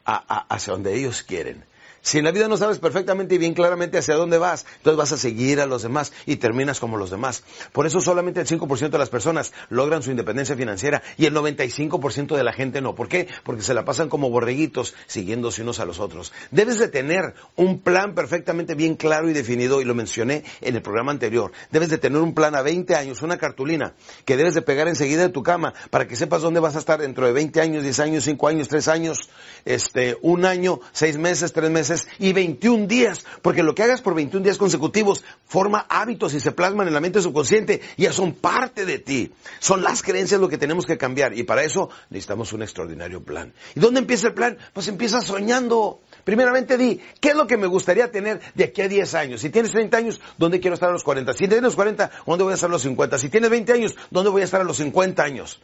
hacia 0.04 0.72
donde 0.72 0.94
ellos 0.94 1.22
quieren. 1.22 1.64
Si 2.06 2.18
en 2.18 2.24
la 2.24 2.30
vida 2.30 2.46
no 2.46 2.56
sabes 2.56 2.78
perfectamente 2.78 3.34
y 3.34 3.38
bien 3.38 3.52
claramente 3.52 3.98
hacia 3.98 4.14
dónde 4.14 4.38
vas, 4.38 4.64
entonces 4.76 4.96
vas 4.96 5.10
a 5.10 5.16
seguir 5.16 5.60
a 5.60 5.66
los 5.66 5.82
demás 5.82 6.12
y 6.24 6.36
terminas 6.36 6.78
como 6.78 6.96
los 6.96 7.10
demás. 7.10 7.42
Por 7.72 7.84
eso 7.84 8.00
solamente 8.00 8.38
el 8.40 8.46
5% 8.46 8.90
de 8.90 8.98
las 8.98 9.08
personas 9.08 9.52
logran 9.70 10.04
su 10.04 10.12
independencia 10.12 10.54
financiera 10.54 11.02
y 11.16 11.26
el 11.26 11.34
95% 11.34 12.36
de 12.36 12.44
la 12.44 12.52
gente 12.52 12.80
no. 12.80 12.94
¿Por 12.94 13.08
qué? 13.08 13.26
Porque 13.42 13.62
se 13.62 13.74
la 13.74 13.84
pasan 13.84 14.08
como 14.08 14.30
borreguitos 14.30 14.94
siguiéndose 15.08 15.62
unos 15.62 15.80
a 15.80 15.84
los 15.84 15.98
otros. 15.98 16.32
Debes 16.52 16.78
de 16.78 16.86
tener 16.86 17.34
un 17.56 17.80
plan 17.80 18.14
perfectamente 18.14 18.76
bien 18.76 18.94
claro 18.94 19.28
y 19.28 19.32
definido 19.32 19.80
y 19.80 19.84
lo 19.84 19.96
mencioné 19.96 20.44
en 20.60 20.76
el 20.76 20.82
programa 20.82 21.10
anterior. 21.10 21.50
Debes 21.72 21.88
de 21.88 21.98
tener 21.98 22.22
un 22.22 22.34
plan 22.34 22.54
a 22.54 22.62
20 22.62 22.94
años, 22.94 23.22
una 23.22 23.36
cartulina 23.36 23.94
que 24.24 24.36
debes 24.36 24.54
de 24.54 24.62
pegar 24.62 24.86
enseguida 24.86 25.22
de 25.22 25.30
tu 25.30 25.42
cama 25.42 25.74
para 25.90 26.06
que 26.06 26.14
sepas 26.14 26.40
dónde 26.40 26.60
vas 26.60 26.76
a 26.76 26.78
estar 26.78 27.00
dentro 27.00 27.26
de 27.26 27.32
20 27.32 27.60
años, 27.60 27.82
10 27.82 27.98
años, 27.98 28.22
5 28.22 28.46
años, 28.46 28.68
3 28.68 28.86
años, 28.86 29.28
este, 29.66 30.16
un 30.22 30.46
año, 30.46 30.80
6 30.92 31.18
meses, 31.18 31.52
3 31.52 31.70
meses 31.70 32.08
y 32.18 32.32
21 32.32 32.86
días, 32.86 33.26
porque 33.42 33.62
lo 33.62 33.74
que 33.74 33.82
hagas 33.82 34.00
por 34.00 34.14
21 34.14 34.42
días 34.42 34.56
consecutivos 34.56 35.22
forma 35.46 35.84
hábitos 35.90 36.32
y 36.32 36.40
se 36.40 36.52
plasman 36.52 36.88
en 36.88 36.94
la 36.94 37.00
mente 37.00 37.20
subconsciente 37.20 37.82
y 37.98 38.04
ya 38.04 38.12
son 38.12 38.32
parte 38.32 38.86
de 38.86 38.98
ti. 38.98 39.32
Son 39.58 39.82
las 39.82 40.02
creencias 40.02 40.40
lo 40.40 40.48
que 40.48 40.56
tenemos 40.56 40.86
que 40.86 40.96
cambiar 40.96 41.36
y 41.36 41.42
para 41.42 41.64
eso 41.64 41.90
necesitamos 42.08 42.52
un 42.54 42.62
extraordinario 42.62 43.22
plan. 43.22 43.52
¿Y 43.74 43.80
dónde 43.80 44.00
empieza 44.00 44.28
el 44.28 44.34
plan? 44.34 44.56
Pues 44.72 44.88
empieza 44.88 45.20
soñando. 45.20 46.00
Primeramente 46.24 46.78
di, 46.78 47.00
¿qué 47.20 47.30
es 47.30 47.36
lo 47.36 47.46
que 47.46 47.56
me 47.56 47.66
gustaría 47.66 48.10
tener 48.10 48.40
de 48.54 48.64
aquí 48.64 48.82
a 48.82 48.88
10 48.88 49.14
años? 49.14 49.40
Si 49.40 49.50
tienes 49.50 49.72
30 49.72 49.96
años, 49.96 50.20
¿dónde 50.38 50.60
quiero 50.60 50.74
estar 50.74 50.88
a 50.88 50.92
los 50.92 51.04
40? 51.04 51.32
Si 51.34 51.48
tienes 51.48 51.74
40, 51.74 52.10
¿dónde 52.24 52.44
voy 52.44 52.52
a 52.52 52.54
estar 52.54 52.70
a 52.70 52.72
los 52.72 52.82
50? 52.82 53.18
Si 53.18 53.28
tienes 53.28 53.50
20 53.50 53.72
años, 53.72 53.96
¿dónde 54.10 54.30
voy 54.30 54.42
a 54.42 54.44
estar 54.44 54.60
a 54.60 54.64
los 54.64 54.76
50 54.76 55.22
años? 55.22 55.60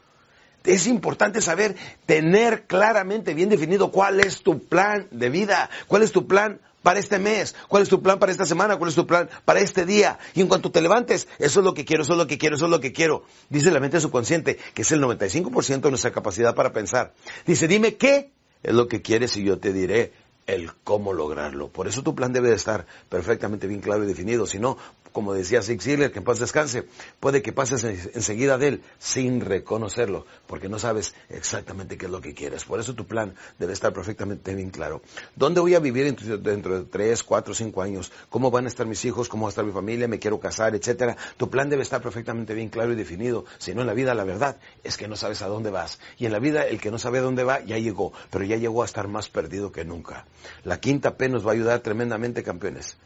Es 0.65 0.87
importante 0.87 1.41
saber, 1.41 1.77
tener 2.07 2.67
claramente 2.67 3.35
bien 3.35 3.49
definido 3.49 3.91
cuál 3.91 4.21
es 4.21 4.43
tu 4.43 4.61
plan 4.61 5.07
de 5.11 5.31
vida, 5.31 5.71
cuál 5.87 6.03
es 6.03 6.13
tu 6.13 6.27
plan 6.27 6.61
para 6.83 6.99
este 6.99 7.19
mes, 7.19 7.55
cuál 7.69 7.83
es 7.83 7.89
tu 7.89 8.03
plan 8.03 8.19
para 8.19 8.33
esta 8.33 8.47
semana, 8.47 8.77
cuál 8.77 8.91
es 8.91 8.97
tu 8.97 9.07
plan 9.07 9.29
para 9.45 9.61
este 9.61 9.87
día. 9.87 10.19
Y 10.35 10.41
en 10.41 10.49
cuanto 10.49 10.71
te 10.71 10.83
levantes, 10.83 11.29
eso 11.39 11.61
es 11.61 11.65
lo 11.65 11.75
que 11.75 11.85
quiero, 11.85 12.03
eso 12.03 12.13
es 12.13 12.19
lo 12.19 12.27
que 12.27 12.39
quiero, 12.39 12.57
eso 12.57 12.65
es 12.67 12.71
lo 12.71 12.81
que 12.81 12.93
quiero. 12.93 13.25
Dice 13.49 13.71
la 13.71 13.81
mente 13.81 14.01
subconsciente, 14.01 14.59
que 14.75 14.83
es 14.83 14.93
el 14.93 15.01
95% 15.01 15.81
de 15.81 15.91
nuestra 15.91 16.13
capacidad 16.13 16.55
para 16.55 16.73
pensar. 16.73 17.15
Dice, 17.47 17.69
dime 17.69 17.95
qué 17.97 18.33
es 18.63 18.75
lo 18.75 18.89
que 18.89 19.03
quieres 19.03 19.37
y 19.37 19.45
yo 19.45 19.59
te 19.59 19.73
diré 19.73 20.13
el 20.47 20.73
cómo 20.85 21.13
lograrlo. 21.13 21.69
Por 21.69 21.89
eso 21.89 22.03
tu 22.03 22.15
plan 22.15 22.33
debe 22.33 22.49
de 22.49 22.57
estar 22.57 22.87
perfectamente 23.09 23.67
bien 23.67 23.81
claro 23.81 24.05
y 24.05 24.07
definido. 24.07 24.47
Si 24.47 24.59
no, 24.59 24.77
como 25.13 25.35
decía 25.35 25.63
Zig 25.63 25.83
Ziglar, 25.83 26.11
que 26.11 26.19
en 26.19 26.25
paz 26.25 26.39
descanse, 26.39 26.87
puede 27.21 27.43
que 27.43 27.53
pases 27.53 27.85
enseguida 27.85 28.59
de 28.59 28.69
él 28.69 28.83
sin 28.99 29.41
reconocerlo, 29.41 30.27
porque 30.47 30.69
no 30.69 30.79
sabes 30.79 31.15
exactamente 31.29 31.97
qué 31.97 32.07
es 32.07 32.13
lo 32.13 32.21
que 32.21 32.35
quieres. 32.35 32.65
Por 32.65 32.81
eso 32.81 32.95
tu 32.95 33.07
plan 33.07 33.35
debe 33.59 33.73
estar 33.73 33.93
perfectamente 33.93 34.55
bien 34.55 34.71
claro. 34.71 35.03
¿Dónde 35.37 35.61
voy 35.61 35.75
a 35.75 35.81
vivir 35.81 36.17
dentro 36.41 36.79
de 36.79 36.85
tres, 36.87 37.23
cuatro, 37.23 37.55
cinco 37.55 37.83
años? 37.83 38.11
¿Cómo 38.31 38.51
van 38.51 38.65
a 38.65 38.69
estar 38.69 38.87
mis 38.87 39.05
hijos? 39.05 39.29
¿Cómo 39.29 39.45
va 39.45 39.49
a 39.49 39.51
estar 39.51 39.65
mi 39.65 39.73
familia? 39.73 40.09
¿Me 40.09 40.19
quiero 40.19 40.41
casar? 40.41 40.75
Etcétera. 40.75 41.17
Tu 41.37 41.49
plan 41.51 41.69
debe 41.69 41.83
estar 41.83 42.01
perfectamente 42.01 42.55
bien 42.55 42.71
claro 42.71 42.93
y 42.93 42.97
definido. 42.97 43.45
Si 43.59 43.75
no, 43.75 43.83
en 43.83 43.87
la 43.87 43.95
vida 43.95 44.15
la 44.15 44.25
verdad 44.25 44.57
es 44.83 44.97
que 44.97 45.09
no 45.09 45.17
sabes 45.17 45.43
a 45.43 45.47
dónde 45.47 45.71
vas. 45.71 46.01
Y 46.19 46.27
en 46.27 46.33
la 46.33 46.39
vida 46.39 46.67
el 46.67 46.81
que 46.81 46.91
no 46.91 46.99
sabe 46.99 47.19
a 47.19 47.23
dónde 47.23 47.45
va 47.45 47.61
ya 47.61 47.79
llegó, 47.79 48.13
pero 48.31 48.45
ya 48.45 48.57
llegó 48.57 48.83
a 48.83 48.87
estar 48.87 49.09
más 49.09 49.29
perdido 49.29 49.73
que 49.73 49.85
nunca. 49.85 50.27
La 50.65 50.81
quinta 50.81 51.17
P 51.17 51.29
nos 51.29 51.47
va 51.47 51.51
a 51.51 51.55
ayudar 51.55 51.81
tremendamente, 51.81 52.43
campeones. 52.43 52.97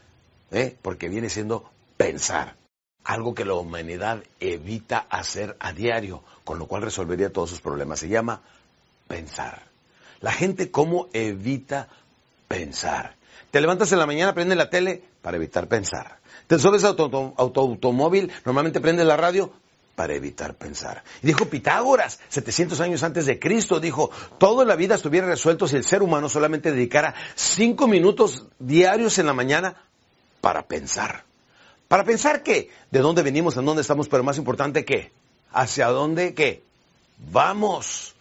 ¿eh? 0.51 0.75
Porque 0.81 1.09
viene 1.09 1.29
siendo 1.29 1.69
pensar. 1.97 2.55
Algo 3.03 3.33
que 3.33 3.45
la 3.45 3.53
humanidad 3.53 4.23
evita 4.39 5.05
hacer 5.09 5.55
a 5.59 5.71
diario, 5.71 6.23
con 6.43 6.59
lo 6.59 6.67
cual 6.67 6.81
resolvería 6.81 7.31
todos 7.31 7.49
sus 7.49 7.61
problemas. 7.61 7.99
Se 7.99 8.09
llama 8.09 8.41
pensar. 9.07 9.63
La 10.19 10.31
gente 10.31 10.71
cómo 10.71 11.07
evita 11.13 11.87
pensar. 12.47 13.15
Te 13.51 13.61
levantas 13.61 13.91
en 13.91 13.99
la 13.99 14.05
mañana, 14.05 14.33
prende 14.33 14.55
la 14.55 14.69
tele 14.69 15.03
para 15.21 15.37
evitar 15.37 15.67
pensar. 15.67 16.19
Te 16.47 16.59
subes 16.59 16.83
a 16.83 16.95
tu 16.95 17.03
auto, 17.03 17.33
automóvil, 17.37 18.31
normalmente 18.45 18.79
prende 18.79 19.03
la 19.05 19.17
radio 19.17 19.51
para 19.97 20.13
evitar 20.13 20.53
pensar. 20.53 21.03
Y 21.23 21.25
dijo 21.25 21.45
Pitágoras, 21.45 22.19
700 22.29 22.79
años 22.81 23.01
antes 23.01 23.25
de 23.25 23.39
Cristo, 23.39 23.79
dijo, 23.79 24.11
toda 24.37 24.63
la 24.63 24.75
vida 24.75 24.93
estuviera 24.93 25.25
resuelto 25.25 25.67
si 25.67 25.75
el 25.75 25.83
ser 25.83 26.03
humano 26.03 26.29
solamente 26.29 26.71
dedicara 26.71 27.15
cinco 27.33 27.87
minutos 27.87 28.45
diarios 28.59 29.17
en 29.17 29.25
la 29.25 29.33
mañana 29.33 29.75
para 30.39 30.67
pensar. 30.67 31.23
¿Para 31.87 32.03
pensar 32.03 32.43
qué? 32.43 32.69
¿De 32.91 32.99
dónde 32.99 33.23
venimos? 33.23 33.57
¿En 33.57 33.65
dónde 33.65 33.81
estamos? 33.81 34.07
Pero 34.07 34.21
más 34.21 34.37
importante, 34.37 34.85
¿qué? 34.85 35.11
¿Hacia 35.51 35.87
dónde 35.87 36.35
qué? 36.35 36.61
Vamos. 37.31 38.13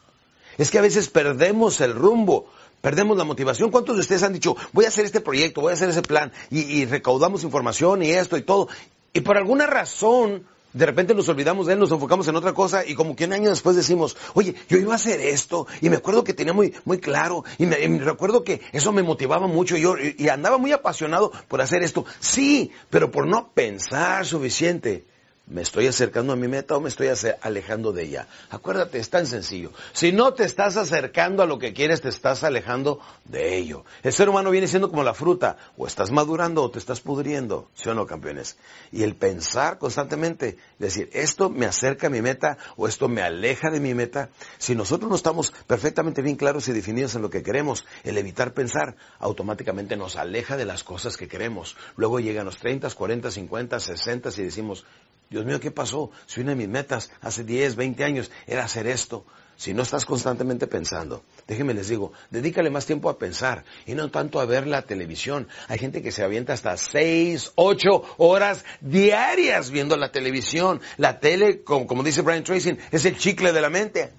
Es 0.57 0.71
que 0.71 0.79
a 0.79 0.83
veces 0.83 1.11
perdemos 1.11 1.83
el 1.83 1.93
rumbo, 1.93 2.51
perdemos 2.81 3.19
la 3.19 3.25
motivación. 3.25 3.71
¿Cuántos 3.71 3.97
de 3.97 4.01
ustedes 4.01 4.23
han 4.23 4.33
dicho, 4.33 4.57
voy 4.73 4.87
a 4.87 4.89
hacer 4.89 5.05
este 5.05 5.21
proyecto, 5.21 5.61
voy 5.61 5.73
a 5.73 5.75
hacer 5.75 5.91
ese 5.91 6.01
plan, 6.01 6.33
y 6.49 6.87
recaudamos 6.87 7.45
información 7.45 8.03
y 8.03 8.13
esto 8.13 8.39
y 8.39 8.43
todo? 8.43 8.69
Y 9.13 9.21
por 9.21 9.37
alguna 9.37 9.67
razón 9.67 10.47
de 10.73 10.87
repente 10.87 11.15
nos 11.15 11.29
olvidamos 11.29 11.67
de 11.67 11.75
él, 11.75 11.79
nos 11.79 11.91
enfocamos 11.91 12.29
en 12.29 12.37
otra 12.37 12.53
cosa 12.53 12.85
y 12.85 12.95
como 12.95 13.17
que 13.17 13.25
un 13.25 13.33
año 13.33 13.51
después 13.51 13.77
decimos, 13.77 14.17
oye, 14.35 14.55
yo 14.69 14.79
iba 14.79 14.93
a 14.93 14.97
hacer 14.97 15.21
esto 15.21 15.67
y 15.81 15.89
me 15.89 15.97
acuerdo 15.97 16.25
que 16.25 16.35
tenía 16.35 16.53
muy, 16.53 16.75
muy 16.85 16.99
claro 16.99 17.45
y 17.59 17.67
me, 17.67 17.77
recuerdo 17.99 18.45
que 18.45 18.61
eso 18.73 18.93
me 18.93 19.03
motivaba 19.03 19.47
mucho 19.47 19.77
y 19.77 19.83
yo 19.83 19.95
y 19.99 20.29
andaba 20.29 20.59
muy 20.59 20.73
apasionado 20.73 21.33
por 21.49 21.61
hacer 21.61 21.83
esto. 21.83 22.05
Sí, 22.21 22.71
pero 22.91 23.11
por 23.11 23.27
no 23.27 23.53
pensar 23.53 24.27
suficiente. 24.27 25.07
¿Me 25.49 25.63
estoy 25.63 25.87
acercando 25.87 26.33
a 26.33 26.37
mi 26.37 26.49
meta 26.49 26.77
o 26.77 26.81
me 26.81 26.89
estoy 26.89 27.09
alejando 27.41 27.93
de 27.93 28.03
ella? 28.03 28.27
Acuérdate, 28.51 28.99
es 28.99 29.11
tan 29.11 29.29
sencillo. 29.29 29.71
Si 29.93 30.11
no 30.11 30.35
te 30.35 30.43
estás 30.43 30.77
acercando 30.77 31.41
a 31.41 31.47
lo 31.47 31.61
que 31.61 31.73
quieres, 31.73 32.01
te 32.01 32.09
estás 32.09 32.43
alejando 32.43 32.99
de 33.27 33.57
ello. 33.57 33.85
El 34.03 34.13
ser 34.13 34.29
humano 34.29 34.51
viene 34.51 34.67
siendo 34.67 34.91
como 34.91 35.05
la 35.05 35.15
fruta. 35.15 35.57
O 35.77 35.87
estás 35.87 36.11
madurando 36.11 36.65
o 36.65 36.71
te 36.73 36.81
estás 36.81 37.01
pudriendo. 37.01 37.71
¿Sí 37.75 37.89
o 37.89 37.95
no, 37.95 38.07
campeones? 38.07 38.57
Y 38.91 39.05
el 39.05 39.15
pensar 39.15 39.79
constantemente, 39.79 40.57
decir, 40.81 41.11
esto 41.13 41.49
me 41.49 41.67
acerca 41.67 42.09
a 42.09 42.11
mi 42.11 42.23
meta 42.23 42.59
o 42.77 42.89
esto 42.89 43.09
me 43.09 43.23
aleja 43.23 43.71
de 43.71 43.79
mi 43.79 43.95
meta. 43.95 44.31
Si 44.59 44.75
nosotros 44.75 45.09
no 45.09 45.15
estamos 45.15 45.53
perfectamente 45.69 46.23
bien 46.23 46.35
claros 46.35 46.67
y 46.67 46.73
definidos 46.73 47.15
en 47.15 47.23
lo 47.23 47.31
que 47.31 47.45
queremos, 47.45 47.85
el 48.03 48.19
evitar 48.19 48.53
pensar 48.53 48.97
automáticamente 49.21 49.97
nos 49.97 50.17
aleja 50.17 50.57
de 50.57 50.65
las 50.65 50.83
cosas 50.83 51.17
que 51.17 51.29
queremos. 51.29 51.77
Luego 51.95 52.19
llegan 52.19 52.47
los 52.47 52.57
30, 52.57 52.91
40, 52.91 53.31
50, 53.31 53.79
60 53.79 54.31
y 54.37 54.43
decimos, 54.43 54.85
Dios 55.29 55.45
mío, 55.45 55.59
¿qué 55.59 55.71
pasó? 55.71 56.11
Si 56.27 56.41
una 56.41 56.51
de 56.51 56.57
mis 56.57 56.69
metas 56.69 57.11
hace 57.21 57.45
10, 57.45 57.77
20 57.77 58.05
años 58.05 58.31
era 58.47 58.65
hacer 58.65 58.87
esto. 58.87 59.25
Si 59.57 59.73
no 59.73 59.83
estás 59.83 60.05
constantemente 60.05 60.67
pensando, 60.67 61.25
déjenme 61.47 61.73
les 61.73 61.89
digo, 61.89 62.13
dedícale 62.31 62.69
más 62.69 62.85
tiempo 62.85 63.09
a 63.09 63.19
pensar 63.19 63.65
y 63.87 63.95
no 63.95 64.11
tanto 64.11 64.39
a 64.39 64.45
ver 64.45 64.67
la 64.67 64.83
televisión. 64.83 65.49
Hay 65.69 65.79
gente 65.79 66.03
que 66.03 66.13
se 66.13 66.23
avienta 66.23 66.53
hasta 66.53 66.77
6, 66.77 67.53
8 67.55 68.03
horas 68.19 68.67
diarias 68.83 69.71
viendo 69.71 69.97
la 69.97 70.13
televisión. 70.13 70.83
La 70.99 71.21
tele, 71.21 71.63
como, 71.63 71.87
como 71.87 72.03
dice 72.03 72.21
Brian 72.21 72.45
Tracy, 72.45 72.77
es 72.91 73.07
el 73.07 73.17
chicle 73.17 73.53
de 73.53 73.61
la 73.63 73.71
mente. 73.71 74.13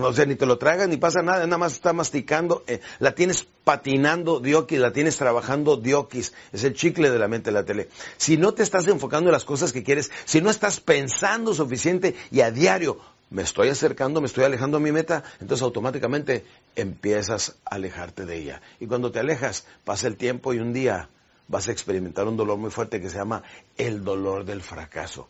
O 0.00 0.12
sea, 0.12 0.26
ni 0.26 0.36
te 0.36 0.46
lo 0.46 0.58
tragas, 0.58 0.88
ni 0.88 0.96
pasa 0.96 1.22
nada, 1.22 1.44
nada 1.44 1.58
más 1.58 1.72
está 1.72 1.92
masticando, 1.92 2.62
eh, 2.68 2.80
la 3.00 3.16
tienes 3.16 3.46
patinando 3.64 4.38
diokis, 4.38 4.78
la 4.78 4.92
tienes 4.92 5.16
trabajando 5.16 5.76
diokis, 5.76 6.32
es 6.52 6.62
el 6.62 6.74
chicle 6.74 7.10
de 7.10 7.18
la 7.18 7.26
mente 7.26 7.50
de 7.50 7.54
la 7.54 7.64
tele. 7.64 7.88
Si 8.16 8.36
no 8.36 8.54
te 8.54 8.62
estás 8.62 8.86
enfocando 8.86 9.30
en 9.30 9.32
las 9.32 9.44
cosas 9.44 9.72
que 9.72 9.82
quieres, 9.82 10.12
si 10.24 10.40
no 10.40 10.50
estás 10.50 10.78
pensando 10.78 11.52
suficiente 11.52 12.14
y 12.30 12.42
a 12.42 12.52
diario, 12.52 13.00
me 13.30 13.42
estoy 13.42 13.70
acercando, 13.70 14.20
me 14.20 14.28
estoy 14.28 14.44
alejando 14.44 14.76
a 14.76 14.80
mi 14.80 14.92
meta, 14.92 15.24
entonces 15.40 15.62
automáticamente 15.62 16.44
empiezas 16.76 17.56
a 17.64 17.74
alejarte 17.74 18.24
de 18.24 18.36
ella. 18.36 18.62
Y 18.78 18.86
cuando 18.86 19.10
te 19.10 19.18
alejas, 19.18 19.66
pasa 19.84 20.06
el 20.06 20.16
tiempo 20.16 20.54
y 20.54 20.60
un 20.60 20.72
día 20.72 21.08
vas 21.48 21.66
a 21.66 21.72
experimentar 21.72 22.28
un 22.28 22.36
dolor 22.36 22.56
muy 22.56 22.70
fuerte 22.70 23.00
que 23.00 23.10
se 23.10 23.16
llama 23.16 23.42
el 23.76 24.04
dolor 24.04 24.44
del 24.44 24.62
fracaso, 24.62 25.26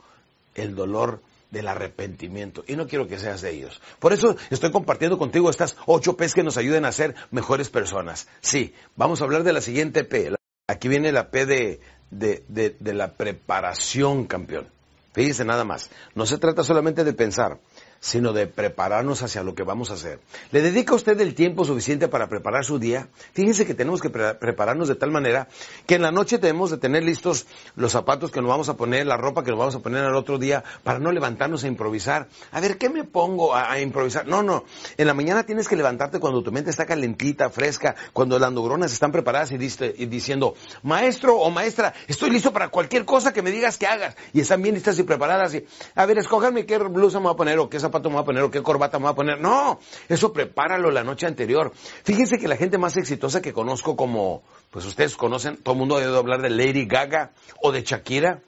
el 0.54 0.74
dolor 0.74 1.22
del 1.50 1.68
arrepentimiento. 1.68 2.64
Y 2.66 2.76
no 2.76 2.86
quiero 2.86 3.06
que 3.06 3.18
seas 3.18 3.40
de 3.40 3.52
ellos. 3.52 3.80
Por 3.98 4.12
eso 4.12 4.36
estoy 4.50 4.70
compartiendo 4.70 5.18
contigo 5.18 5.50
estas 5.50 5.76
ocho 5.86 6.16
P's 6.16 6.34
que 6.34 6.42
nos 6.42 6.56
ayuden 6.56 6.84
a 6.84 6.92
ser 6.92 7.14
mejores 7.30 7.70
personas. 7.70 8.28
Sí, 8.40 8.74
vamos 8.96 9.20
a 9.20 9.24
hablar 9.24 9.42
de 9.42 9.52
la 9.52 9.60
siguiente 9.60 10.04
P. 10.04 10.34
Aquí 10.68 10.88
viene 10.88 11.12
la 11.12 11.30
P 11.30 11.46
de, 11.46 11.80
de, 12.10 12.44
de, 12.48 12.76
de 12.78 12.94
la 12.94 13.14
preparación, 13.14 14.26
campeón. 14.26 14.68
Fíjense 15.14 15.44
nada 15.44 15.64
más. 15.64 15.90
No 16.14 16.26
se 16.26 16.38
trata 16.38 16.62
solamente 16.62 17.02
de 17.02 17.12
pensar, 17.12 17.58
sino 18.00 18.32
de 18.32 18.46
prepararnos 18.46 19.22
hacia 19.22 19.42
lo 19.42 19.54
que 19.54 19.62
vamos 19.62 19.90
a 19.90 19.94
hacer. 19.94 20.20
¿Le 20.52 20.62
dedica 20.62 20.94
usted 20.94 21.20
el 21.20 21.34
tiempo 21.34 21.64
suficiente 21.64 22.08
para 22.08 22.28
preparar 22.28 22.64
su 22.64 22.78
día? 22.78 23.08
Fíjense 23.32 23.66
que 23.66 23.74
tenemos 23.74 24.00
que 24.00 24.10
prepararnos 24.10 24.88
de 24.88 24.94
tal 24.94 25.10
manera 25.10 25.48
que 25.86 25.96
en 25.96 26.02
la 26.02 26.12
noche 26.12 26.38
tenemos 26.38 26.70
de 26.70 26.78
tener 26.78 27.02
listos 27.02 27.46
los 27.74 27.92
zapatos 27.92 28.30
que 28.30 28.40
nos 28.40 28.48
vamos 28.48 28.68
a 28.68 28.76
poner, 28.76 29.06
la 29.06 29.16
ropa 29.16 29.42
que 29.42 29.50
nos 29.50 29.58
vamos 29.58 29.74
a 29.74 29.80
poner 29.80 30.04
al 30.04 30.14
otro 30.14 30.38
día, 30.38 30.62
para 30.84 30.98
no 30.98 31.12
levantarnos 31.12 31.64
a 31.64 31.68
improvisar. 31.68 32.28
A 32.52 32.60
ver, 32.60 32.78
¿qué 32.78 32.88
me 32.88 33.04
pongo 33.04 33.54
a, 33.54 33.80
improvisar? 33.80 34.26
No, 34.26 34.42
no. 34.42 34.64
En 34.96 35.06
la 35.06 35.14
mañana 35.14 35.44
tienes 35.44 35.68
que 35.68 35.76
levantarte 35.76 36.20
cuando 36.20 36.42
tu 36.42 36.52
mente 36.52 36.70
está 36.70 36.86
calentita, 36.86 37.50
fresca, 37.50 37.96
cuando 38.12 38.38
las 38.38 38.52
neuronas 38.52 38.92
están 38.92 39.12
preparadas 39.12 39.52
y, 39.52 39.54
y 39.56 40.06
diciendo, 40.06 40.54
maestro 40.82 41.36
o 41.36 41.50
maestra, 41.50 41.94
estoy 42.06 42.30
listo 42.30 42.52
para 42.52 42.68
cualquier 42.68 43.04
cosa 43.04 43.32
que 43.32 43.42
me 43.42 43.50
digas 43.50 43.78
que 43.78 43.86
hagas. 43.86 44.16
Y 44.32 44.40
están 44.40 44.62
bien 44.62 44.74
listas 44.74 44.98
y 44.98 45.02
preparadas. 45.02 45.54
Y, 45.54 45.66
a 45.94 46.06
ver, 46.06 46.18
escójanme 46.18 46.66
qué 46.66 46.78
blusa 46.78 47.18
me 47.18 47.24
voy 47.24 47.34
a 47.34 47.36
poner 47.36 47.58
o 47.58 47.68
qué 47.68 47.80
a 47.88 48.24
poner 48.24 48.42
o 48.42 48.50
qué 48.50 48.62
corbata 48.62 48.98
voy 48.98 49.10
a 49.10 49.14
poner. 49.14 49.40
No, 49.40 49.80
eso 50.08 50.32
prepáralo 50.32 50.90
la 50.90 51.04
noche 51.04 51.26
anterior. 51.26 51.72
Fíjense 52.04 52.38
que 52.38 52.48
la 52.48 52.56
gente 52.56 52.78
más 52.78 52.96
exitosa 52.96 53.42
que 53.42 53.52
conozco 53.52 53.96
como, 53.96 54.42
pues 54.70 54.84
ustedes 54.84 55.16
conocen, 55.16 55.56
todo 55.56 55.74
el 55.74 55.78
mundo 55.78 55.96
ha 55.96 55.98
oído 55.98 56.18
hablar 56.18 56.42
de 56.42 56.50
Lady 56.50 56.86
Gaga 56.86 57.32
o 57.62 57.72
de 57.72 57.82
Shakira. 57.82 58.40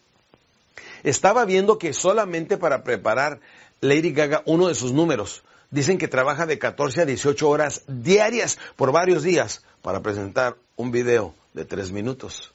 Estaba 1.03 1.45
viendo 1.45 1.79
que 1.79 1.93
solamente 1.93 2.57
para 2.57 2.83
preparar 2.83 3.41
Lady 3.81 4.13
Gaga 4.13 4.43
uno 4.45 4.69
de 4.69 4.75
sus 4.75 4.93
números, 4.93 5.43
dicen 5.71 5.99
que 5.99 6.09
trabaja 6.09 6.47
de 6.47 6.59
14 6.59 7.03
a 7.03 7.07
18 7.07 7.49
horas 7.49 7.83
diarias 7.87 8.59
por 8.77 8.93
varios 8.93 9.23
días 9.23 9.65
para 9.83 10.01
presentar 10.01 10.57
un 10.77 10.91
video 10.91 11.35
de 11.55 11.65
tres 11.65 11.91
minutos. 11.91 12.53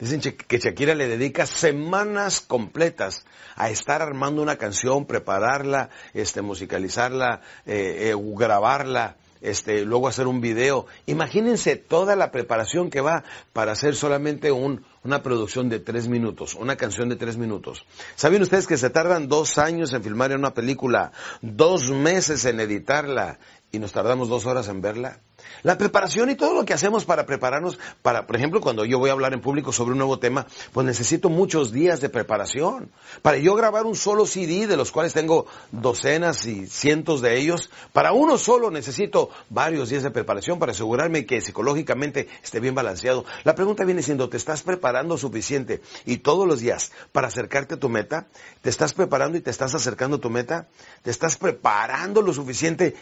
Dicen 0.00 0.20
que 0.20 0.58
Shakira 0.58 0.94
le 0.94 1.08
dedica 1.08 1.44
semanas 1.44 2.40
completas 2.40 3.26
a 3.54 3.68
estar 3.68 4.00
armando 4.00 4.40
una 4.40 4.56
canción, 4.56 5.04
prepararla, 5.04 5.90
este, 6.14 6.40
musicalizarla, 6.40 7.42
eh, 7.66 8.10
eh, 8.10 8.14
grabarla, 8.16 9.16
este, 9.42 9.84
luego 9.84 10.08
hacer 10.08 10.26
un 10.26 10.40
video. 10.40 10.86
Imagínense 11.04 11.76
toda 11.76 12.16
la 12.16 12.30
preparación 12.30 12.88
que 12.88 13.02
va 13.02 13.24
para 13.52 13.72
hacer 13.72 13.94
solamente 13.94 14.50
un, 14.52 14.84
una 15.02 15.22
producción 15.22 15.68
de 15.68 15.80
tres 15.80 16.08
minutos, 16.08 16.54
una 16.54 16.76
canción 16.76 17.08
de 17.08 17.16
tres 17.16 17.36
minutos. 17.38 17.86
¿Saben 18.16 18.42
ustedes 18.42 18.66
que 18.66 18.76
se 18.76 18.90
tardan 18.90 19.28
dos 19.28 19.56
años 19.56 19.92
en 19.92 20.02
filmar 20.02 20.34
una 20.36 20.52
película, 20.52 21.12
dos 21.40 21.90
meses 21.90 22.44
en 22.44 22.60
editarla 22.60 23.38
y 23.72 23.78
nos 23.78 23.92
tardamos 23.92 24.28
dos 24.28 24.44
horas 24.44 24.68
en 24.68 24.82
verla? 24.82 25.20
La 25.62 25.78
preparación 25.78 26.28
y 26.28 26.34
todo 26.34 26.52
lo 26.54 26.66
que 26.66 26.74
hacemos 26.74 27.06
para 27.06 27.24
prepararnos, 27.24 27.78
para, 28.02 28.26
por 28.26 28.36
ejemplo, 28.36 28.60
cuando 28.60 28.84
yo 28.84 28.98
voy 28.98 29.08
a 29.08 29.14
hablar 29.14 29.32
en 29.32 29.40
público 29.40 29.72
sobre 29.72 29.92
un 29.92 29.98
nuevo 29.98 30.18
tema, 30.18 30.46
pues 30.72 30.86
necesito 30.86 31.30
muchos 31.30 31.72
días 31.72 32.02
de 32.02 32.10
preparación. 32.10 32.90
Para 33.22 33.38
yo 33.38 33.54
grabar 33.54 33.86
un 33.86 33.96
solo 33.96 34.26
CD, 34.26 34.66
de 34.66 34.76
los 34.76 34.92
cuales 34.92 35.14
tengo 35.14 35.46
docenas 35.72 36.44
y 36.44 36.66
cientos 36.66 37.22
de 37.22 37.38
ellos, 37.38 37.70
para 37.94 38.12
uno 38.12 38.36
solo 38.36 38.70
necesito 38.70 39.30
varios 39.48 39.88
días 39.88 40.02
de 40.02 40.10
preparación 40.10 40.58
para 40.58 40.72
asegurarme 40.72 41.24
que 41.24 41.40
psicológicamente 41.40 42.28
esté 42.42 42.60
bien 42.60 42.74
balanceado. 42.74 43.24
La 43.44 43.54
pregunta 43.54 43.84
viene 43.84 44.02
siendo, 44.02 44.28
¿te 44.28 44.36
estás 44.36 44.62
preparando 44.62 44.89
suficiente 45.18 45.80
y 46.04 46.18
todos 46.18 46.46
los 46.46 46.60
días 46.60 46.92
para 47.12 47.28
acercarte 47.28 47.74
a 47.74 47.80
tu 47.80 47.88
meta? 47.88 48.28
¿Te 48.62 48.70
estás 48.70 48.92
preparando 48.92 49.38
y 49.38 49.40
te 49.40 49.50
estás 49.50 49.74
acercando 49.74 50.16
a 50.16 50.20
tu 50.20 50.30
meta? 50.30 50.68
¿Te 51.02 51.10
estás 51.10 51.36
preparando 51.36 52.22
lo 52.22 52.32
suficiente 52.32 52.94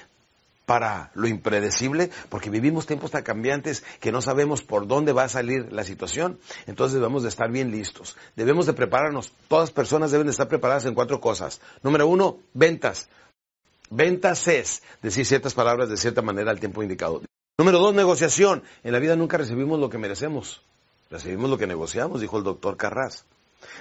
para 0.69 1.11
lo 1.15 1.27
impredecible, 1.27 2.11
porque 2.29 2.51
vivimos 2.51 2.85
tiempos 2.85 3.11
tan 3.11 3.23
cambiantes 3.23 3.83
que 4.01 4.13
no 4.13 4.21
sabemos 4.21 4.61
por 4.61 4.87
dónde 4.87 5.13
va 5.15 5.25
a 5.25 5.29
salir 5.31 5.73
la 5.73 5.83
situación. 5.83 6.39
Entonces 6.67 6.97
debemos 6.97 7.23
de 7.23 7.31
estar 7.31 7.51
bien 7.51 7.71
listos. 7.71 8.19
Debemos 8.37 8.67
de 8.67 8.75
prepararnos. 8.75 9.33
Todas 9.49 9.71
personas 9.71 10.11
deben 10.11 10.27
de 10.27 10.33
estar 10.33 10.47
preparadas 10.47 10.85
en 10.85 10.95
cuatro 10.95 11.23
cosas. 11.23 11.63
Número 11.83 12.07
uno, 12.07 12.41
ventas. 12.53 13.09
Ventas 13.89 14.47
es 14.47 14.83
decir 15.01 15.25
ciertas 15.25 15.55
palabras 15.55 15.89
de 15.89 15.97
cierta 15.97 16.21
manera 16.21 16.51
al 16.51 16.61
tiempo 16.61 16.83
indicado. 16.83 17.23
Número 17.57 17.79
dos, 17.79 17.95
negociación. 17.95 18.63
En 18.85 18.93
la 18.93 18.99
vida 18.99 19.17
nunca 19.17 19.39
recibimos 19.39 19.81
lo 19.81 19.89
que 19.89 19.97
merecemos. 19.97 20.61
Recibimos 21.11 21.49
lo 21.49 21.59
que 21.59 21.67
negociamos, 21.67 22.21
dijo 22.21 22.39
el 22.39 22.45
doctor 22.45 22.77
Carras. 22.77 23.25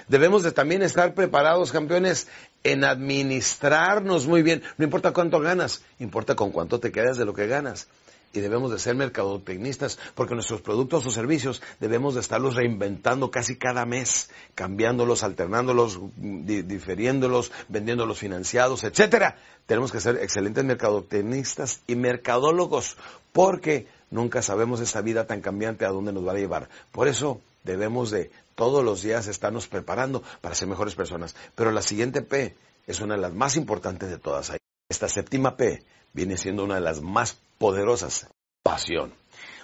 Debemos 0.08 0.42
de 0.42 0.52
también 0.52 0.82
estar 0.82 1.14
preparados, 1.14 1.72
campeones, 1.72 2.28
en 2.64 2.84
administrarnos 2.84 4.26
muy 4.26 4.42
bien. 4.42 4.62
No 4.76 4.84
importa 4.84 5.12
cuánto 5.12 5.40
ganas, 5.40 5.82
importa 5.98 6.34
con 6.34 6.50
cuánto 6.50 6.80
te 6.80 6.90
quedas 6.90 7.16
de 7.18 7.24
lo 7.24 7.34
que 7.34 7.46
ganas. 7.46 7.88
Y 8.32 8.40
debemos 8.40 8.70
de 8.70 8.78
ser 8.78 8.94
mercadotecnistas 8.94 9.98
porque 10.14 10.34
nuestros 10.34 10.60
productos 10.60 11.06
o 11.06 11.10
servicios 11.10 11.62
debemos 11.80 12.14
de 12.14 12.20
estarlos 12.20 12.56
reinventando 12.56 13.30
casi 13.30 13.56
cada 13.56 13.86
mes, 13.86 14.30
cambiándolos, 14.54 15.22
alternándolos, 15.22 15.98
diferiéndolos, 16.16 17.52
vendiéndolos 17.68 18.18
financiados, 18.18 18.84
etcétera. 18.84 19.38
Tenemos 19.66 19.92
que 19.92 20.00
ser 20.00 20.16
excelentes 20.16 20.62
mercadotecnistas 20.64 21.80
y 21.86 21.96
mercadólogos 21.96 22.98
porque 23.32 23.86
nunca 24.10 24.42
sabemos 24.42 24.80
esta 24.80 25.00
vida 25.00 25.26
tan 25.26 25.40
cambiante 25.40 25.84
a 25.84 25.90
dónde 25.90 26.12
nos 26.12 26.26
va 26.26 26.32
a 26.32 26.36
llevar. 26.36 26.68
Por 26.92 27.08
eso 27.08 27.40
debemos 27.64 28.10
de 28.10 28.30
todos 28.54 28.84
los 28.84 29.02
días 29.02 29.26
estarnos 29.26 29.68
preparando 29.68 30.22
para 30.40 30.54
ser 30.54 30.68
mejores 30.68 30.94
personas. 30.94 31.36
Pero 31.54 31.70
la 31.70 31.82
siguiente 31.82 32.22
P 32.22 32.56
es 32.86 33.00
una 33.00 33.14
de 33.14 33.20
las 33.20 33.32
más 33.32 33.56
importantes 33.56 34.10
de 34.10 34.18
todas. 34.18 34.52
Esta 34.88 35.08
séptima 35.08 35.56
P 35.56 35.82
viene 36.12 36.36
siendo 36.36 36.64
una 36.64 36.76
de 36.76 36.80
las 36.80 37.00
más 37.00 37.38
poderosas, 37.58 38.28
pasión. 38.62 39.14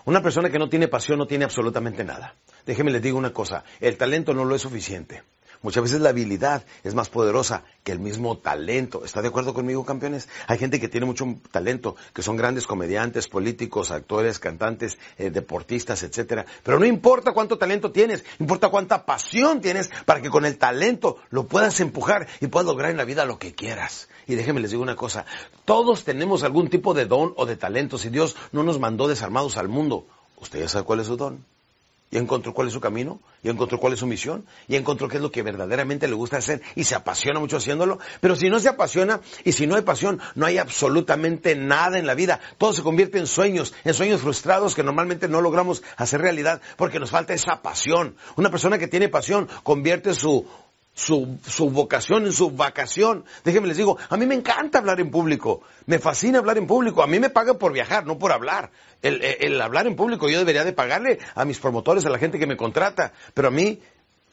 Una 0.05 0.23
persona 0.23 0.51
que 0.51 0.59
no 0.59 0.69
tiene 0.69 0.89
pasión 0.89 1.19
no 1.19 1.27
tiene 1.27 1.45
absolutamente 1.45 2.05
nada. 2.05 2.35
Déjeme 2.67 2.91
les 2.91 3.03
digo 3.03 3.19
una 3.19 3.33
cosa, 3.33 3.65
el 3.81 3.97
talento 3.97 4.35
no 4.35 4.45
lo 4.45 4.55
es 4.55 4.63
suficiente. 4.63 5.23
Muchas 5.65 5.83
veces 5.83 6.03
la 6.03 6.11
habilidad 6.11 6.67
es 6.83 6.95
más 6.95 7.09
poderosa 7.09 7.65
que 7.85 7.93
el 7.93 7.99
mismo 7.99 8.37
talento. 8.37 9.03
¿Está 9.03 9.23
de 9.23 9.29
acuerdo 9.29 9.55
conmigo, 9.55 9.83
campeones? 9.83 10.29
Hay 10.47 10.59
gente 10.59 10.79
que 10.79 10.89
tiene 10.89 11.07
mucho 11.07 11.25
talento, 11.51 11.97
que 12.13 12.21
son 12.21 12.37
grandes 12.37 12.67
comediantes, 12.67 13.29
políticos, 13.29 13.91
actores, 13.91 14.39
cantantes, 14.39 14.99
eh, 15.17 15.31
deportistas, 15.31 16.03
etcétera. 16.03 16.45
Pero 16.63 16.79
no 16.79 16.85
importa 16.85 17.33
cuánto 17.33 17.57
talento 17.57 17.91
tienes, 17.91 18.27
importa 18.41 18.69
cuánta 18.69 19.07
pasión 19.07 19.63
tienes 19.63 19.91
para 20.05 20.21
que 20.21 20.29
con 20.29 20.45
el 20.45 20.59
talento 20.59 21.17
lo 21.31 21.47
puedas 21.47 21.81
empujar 21.81 22.29
y 22.43 22.49
puedas 22.49 22.67
lograr 22.67 22.91
en 22.91 22.99
la 22.99 23.07
vida 23.07 23.25
lo 23.25 23.39
que 23.39 23.55
quieras. 23.55 24.11
Y 24.27 24.35
déjenme 24.35 24.61
les 24.61 24.71
digo 24.71 24.83
una 24.83 24.97
cosa, 24.97 25.25
todos 25.65 26.05
tenemos 26.05 26.43
algún 26.43 26.69
tipo 26.69 26.93
de 26.93 27.07
don 27.07 27.33
o 27.39 27.47
de 27.47 27.57
talento. 27.57 27.97
Si 27.97 28.11
Dios 28.11 28.37
no 28.53 28.65
nos 28.65 28.79
mandó 28.79 29.09
desarmados 29.09 29.57
al 29.57 29.69
mundo, 29.69 30.07
¿usted 30.37 30.61
ya 30.61 30.69
sabe 30.69 30.85
cuál 30.85 31.01
es 31.01 31.07
su 31.07 31.17
don? 31.17 31.54
Y 32.15 32.19
encontró 32.19 32.55
cuál 32.55 32.69
es 32.69 32.73
su 32.73 32.81
camino, 32.81 33.21
y 33.43 33.51
encontró 33.51 33.81
cuál 33.81 33.95
es 33.95 33.99
su 33.99 34.07
misión, 34.07 34.47
y 34.69 34.77
encontró 34.77 35.09
qué 35.09 35.17
es 35.17 35.23
lo 35.23 35.33
que 35.33 35.43
verdaderamente 35.43 36.07
le 36.07 36.15
gusta 36.15 36.37
hacer, 36.37 36.63
y 36.77 36.85
se 36.85 36.95
apasiona 36.95 37.41
mucho 37.41 37.57
haciéndolo. 37.57 37.99
Pero 38.21 38.37
si 38.37 38.49
no 38.49 38.61
se 38.61 38.69
apasiona, 38.69 39.21
y 39.43 39.51
si 39.51 39.67
no 39.67 39.75
hay 39.75 39.83
pasión, 39.83 40.21
no 40.37 40.47
hay 40.47 40.59
absolutamente 40.59 41.57
nada 41.57 41.99
en 41.99 42.07
la 42.07 42.15
vida. 42.15 42.39
Todo 42.57 42.73
se 42.73 42.85
convierte 42.85 43.19
en 43.19 43.27
sueños, 43.27 43.75
en 43.83 43.95
sueños 43.95 44.21
frustrados 44.21 44.77
que 44.77 44.85
normalmente 44.85 45.27
no 45.27 45.41
logramos 45.41 45.83
hacer 45.97 46.21
realidad 46.21 46.63
porque 46.77 47.01
nos 47.01 47.11
falta 47.11 47.35
esa 47.35 47.63
pasión. 47.63 48.15
Una 48.37 48.49
persona 48.49 48.79
que 48.79 48.87
tiene 48.87 49.09
pasión 49.09 49.49
convierte 49.65 50.15
su 50.15 50.47
su, 50.95 51.39
su, 51.47 51.71
vocación 51.71 52.25
en 52.25 52.33
su 52.33 52.51
vacación. 52.51 53.25
Déjenme 53.45 53.69
les 53.69 53.77
digo, 53.77 53.99
a 54.09 54.17
mí 54.17 54.27
me 54.27 54.35
encanta 54.35 54.79
hablar 54.79 55.01
en 55.01 55.11
público, 55.11 55.63
me 55.87 55.99
fascina 55.99 56.39
hablar 56.39 56.57
en 56.57 56.67
público, 56.67 57.03
a 57.03 57.07
mí 57.07 57.19
me 57.19 57.31
pagan 57.31 57.59
por 57.59 57.73
viajar, 57.73 58.07
no 58.07 58.19
por 58.19 58.33
hablar. 58.33 58.71
El, 59.03 59.21
el 59.23 59.61
hablar 59.61 59.87
en 59.87 59.97
público 59.97 60.29
yo 60.29 60.39
debería 60.39 60.65
de 60.65 60.73
pagarle 60.73 61.19
a 61.35 61.45
mis 61.45 61.59
promotores, 61.59 62.07
a 62.07 62.11
la 62.11 62.19
gente 62.19 62.39
que 62.39 62.47
me 62.47 62.57
contrata, 62.57 63.13
pero 63.35 63.49
a 63.49 63.51
mí 63.51 63.81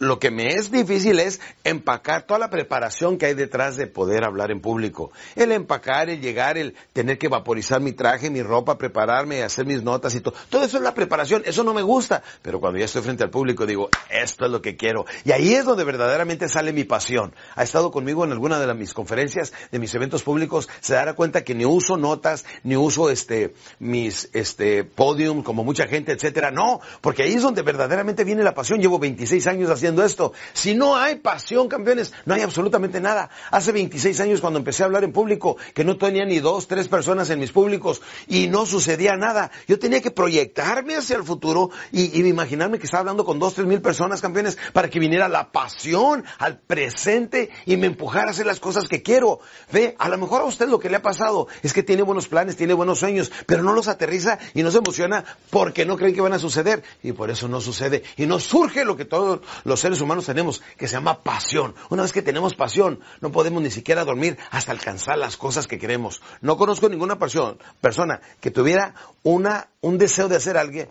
lo 0.01 0.17
que 0.17 0.31
me 0.31 0.47
es 0.47 0.71
difícil 0.71 1.19
es 1.19 1.39
empacar 1.63 2.23
toda 2.23 2.39
la 2.39 2.49
preparación 2.49 3.19
que 3.19 3.27
hay 3.27 3.35
detrás 3.35 3.77
de 3.77 3.85
poder 3.85 4.25
hablar 4.25 4.49
en 4.49 4.59
público. 4.59 5.11
El 5.35 5.51
empacar, 5.51 6.09
el 6.09 6.19
llegar, 6.19 6.57
el 6.57 6.73
tener 6.91 7.19
que 7.19 7.27
vaporizar 7.27 7.81
mi 7.81 7.93
traje, 7.93 8.31
mi 8.31 8.41
ropa, 8.41 8.79
prepararme, 8.79 9.43
hacer 9.43 9.67
mis 9.67 9.83
notas 9.83 10.15
y 10.15 10.21
todo. 10.21 10.33
Todo 10.49 10.63
eso 10.63 10.77
es 10.77 10.83
la 10.83 10.95
preparación, 10.95 11.43
eso 11.45 11.63
no 11.63 11.75
me 11.75 11.83
gusta. 11.83 12.23
Pero 12.41 12.59
cuando 12.59 12.79
ya 12.79 12.85
estoy 12.85 13.03
frente 13.03 13.23
al 13.23 13.29
público 13.29 13.67
digo, 13.67 13.89
esto 14.09 14.45
es 14.45 14.51
lo 14.51 14.59
que 14.59 14.75
quiero. 14.75 15.05
Y 15.23 15.33
ahí 15.33 15.53
es 15.53 15.65
donde 15.65 15.83
verdaderamente 15.83 16.49
sale 16.49 16.73
mi 16.73 16.83
pasión. 16.83 17.35
Ha 17.55 17.61
estado 17.61 17.91
conmigo 17.91 18.25
en 18.25 18.31
alguna 18.31 18.59
de 18.59 18.73
mis 18.73 18.95
conferencias, 18.95 19.53
de 19.71 19.77
mis 19.77 19.93
eventos 19.93 20.23
públicos, 20.23 20.67
se 20.79 20.95
dará 20.95 21.13
cuenta 21.13 21.43
que 21.43 21.53
ni 21.53 21.65
uso 21.65 21.95
notas, 21.97 22.43
ni 22.63 22.75
uso 22.75 23.11
este, 23.11 23.53
mis, 23.77 24.31
este, 24.33 24.83
podium, 24.83 25.43
como 25.43 25.63
mucha 25.63 25.85
gente, 25.85 26.11
etcétera. 26.11 26.49
No, 26.49 26.81
porque 27.01 27.21
ahí 27.21 27.33
es 27.35 27.43
donde 27.43 27.61
verdaderamente 27.61 28.23
viene 28.23 28.41
la 28.41 28.55
pasión. 28.55 28.79
Llevo 28.81 28.97
26 28.97 29.45
años 29.45 29.69
haciendo 29.69 29.90
esto. 29.99 30.33
Si 30.53 30.73
no 30.73 30.95
hay 30.95 31.15
pasión, 31.15 31.67
campeones, 31.67 32.13
no 32.25 32.33
hay 32.33 32.41
absolutamente 32.41 33.01
nada. 33.01 33.29
Hace 33.51 33.71
26 33.71 34.19
años 34.21 34.41
cuando 34.41 34.59
empecé 34.59 34.83
a 34.83 34.85
hablar 34.85 35.03
en 35.03 35.11
público, 35.11 35.57
que 35.73 35.83
no 35.83 35.97
tenía 35.97 36.25
ni 36.25 36.39
dos, 36.39 36.67
tres 36.67 36.87
personas 36.87 37.29
en 37.29 37.39
mis 37.39 37.51
públicos 37.51 38.01
y 38.27 38.47
no 38.47 38.65
sucedía 38.65 39.15
nada. 39.17 39.51
Yo 39.67 39.79
tenía 39.79 40.01
que 40.01 40.11
proyectarme 40.11 40.95
hacia 40.95 41.17
el 41.17 41.23
futuro 41.23 41.69
y, 41.91 42.21
imaginarme 42.21 42.79
que 42.79 42.85
estaba 42.85 43.01
hablando 43.01 43.25
con 43.25 43.39
dos, 43.39 43.55
tres 43.55 43.67
mil 43.67 43.81
personas, 43.81 44.21
campeones, 44.21 44.57
para 44.73 44.89
que 44.89 44.99
viniera 44.99 45.27
la 45.27 45.51
pasión 45.51 46.23
al 46.37 46.59
presente 46.59 47.49
y 47.65 47.77
me 47.77 47.87
empujara 47.87 48.27
a 48.27 48.31
hacer 48.31 48.45
las 48.45 48.59
cosas 48.59 48.87
que 48.87 49.01
quiero. 49.01 49.39
Ve, 49.71 49.95
a 49.99 50.07
lo 50.07 50.17
mejor 50.17 50.41
a 50.41 50.45
usted 50.45 50.67
lo 50.67 50.79
que 50.79 50.89
le 50.89 50.97
ha 50.97 51.01
pasado 51.01 51.47
es 51.61 51.73
que 51.73 51.83
tiene 51.83 52.03
buenos 52.03 52.27
planes, 52.27 52.55
tiene 52.55 52.73
buenos 52.73 52.99
sueños, 52.99 53.31
pero 53.45 53.63
no 53.63 53.73
los 53.73 53.87
aterriza 53.87 54.39
y 54.53 54.63
no 54.63 54.71
se 54.71 54.77
emociona 54.77 55.25
porque 55.49 55.85
no 55.85 55.97
creen 55.97 56.13
que 56.13 56.21
van 56.21 56.33
a 56.33 56.39
suceder 56.39 56.83
y 57.03 57.11
por 57.11 57.29
eso 57.29 57.47
no 57.47 57.59
sucede 57.61 58.03
y 58.17 58.25
no 58.25 58.39
surge 58.39 58.85
lo 58.85 58.95
que 58.95 59.05
todos 59.05 59.41
los 59.71 59.79
seres 59.79 60.01
humanos 60.01 60.25
tenemos, 60.25 60.61
que 60.77 60.87
se 60.87 60.95
llama 60.95 61.23
pasión. 61.23 61.73
Una 61.89 62.03
vez 62.03 62.11
que 62.11 62.21
tenemos 62.21 62.53
pasión, 62.55 62.99
no 63.21 63.31
podemos 63.31 63.63
ni 63.63 63.71
siquiera 63.71 64.03
dormir 64.03 64.37
hasta 64.51 64.73
alcanzar 64.73 65.17
las 65.17 65.37
cosas 65.37 65.65
que 65.65 65.79
queremos. 65.79 66.21
No 66.41 66.57
conozco 66.57 66.89
ninguna 66.89 67.17
pasión, 67.17 67.57
persona 67.79 68.19
que 68.41 68.51
tuviera 68.51 68.95
una, 69.23 69.69
un 69.79 69.97
deseo 69.97 70.27
de 70.27 70.35
hacer 70.35 70.57
alguien, 70.57 70.89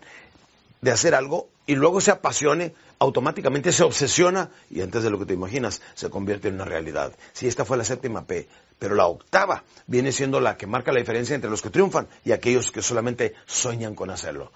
de 0.81 0.91
hacer 0.91 1.13
algo 1.13 1.47
y 1.67 1.75
luego 1.75 2.01
se 2.01 2.09
apasione, 2.09 2.73
automáticamente 2.97 3.71
se 3.71 3.83
obsesiona 3.83 4.49
y 4.71 4.81
antes 4.81 5.03
de 5.03 5.11
lo 5.11 5.19
que 5.19 5.25
te 5.25 5.35
imaginas 5.35 5.81
se 5.93 6.09
convierte 6.09 6.47
en 6.47 6.55
una 6.55 6.65
realidad. 6.65 7.13
Si 7.33 7.47
esta 7.47 7.65
fue 7.65 7.77
la 7.77 7.85
séptima 7.85 8.25
P, 8.25 8.49
pero 8.79 8.95
la 8.95 9.05
octava 9.05 9.63
viene 9.85 10.11
siendo 10.11 10.39
la 10.39 10.57
que 10.57 10.65
marca 10.65 10.91
la 10.91 10.99
diferencia 10.99 11.35
entre 11.35 11.51
los 11.51 11.61
que 11.61 11.69
triunfan 11.69 12.07
y 12.25 12.31
aquellos 12.31 12.71
que 12.71 12.81
solamente 12.81 13.35
sueñan 13.45 13.93
con 13.93 14.09
hacerlo. 14.09 14.51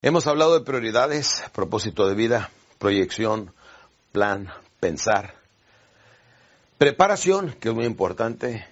Hemos 0.00 0.28
hablado 0.28 0.56
de 0.56 0.64
prioridades, 0.64 1.42
propósito 1.52 2.06
de 2.06 2.14
vida, 2.14 2.50
proyección, 2.78 3.54
plan, 4.14 4.48
pensar. 4.78 5.34
Preparación, 6.78 7.56
que 7.58 7.70
es 7.70 7.74
muy 7.74 7.84
importante. 7.84 8.64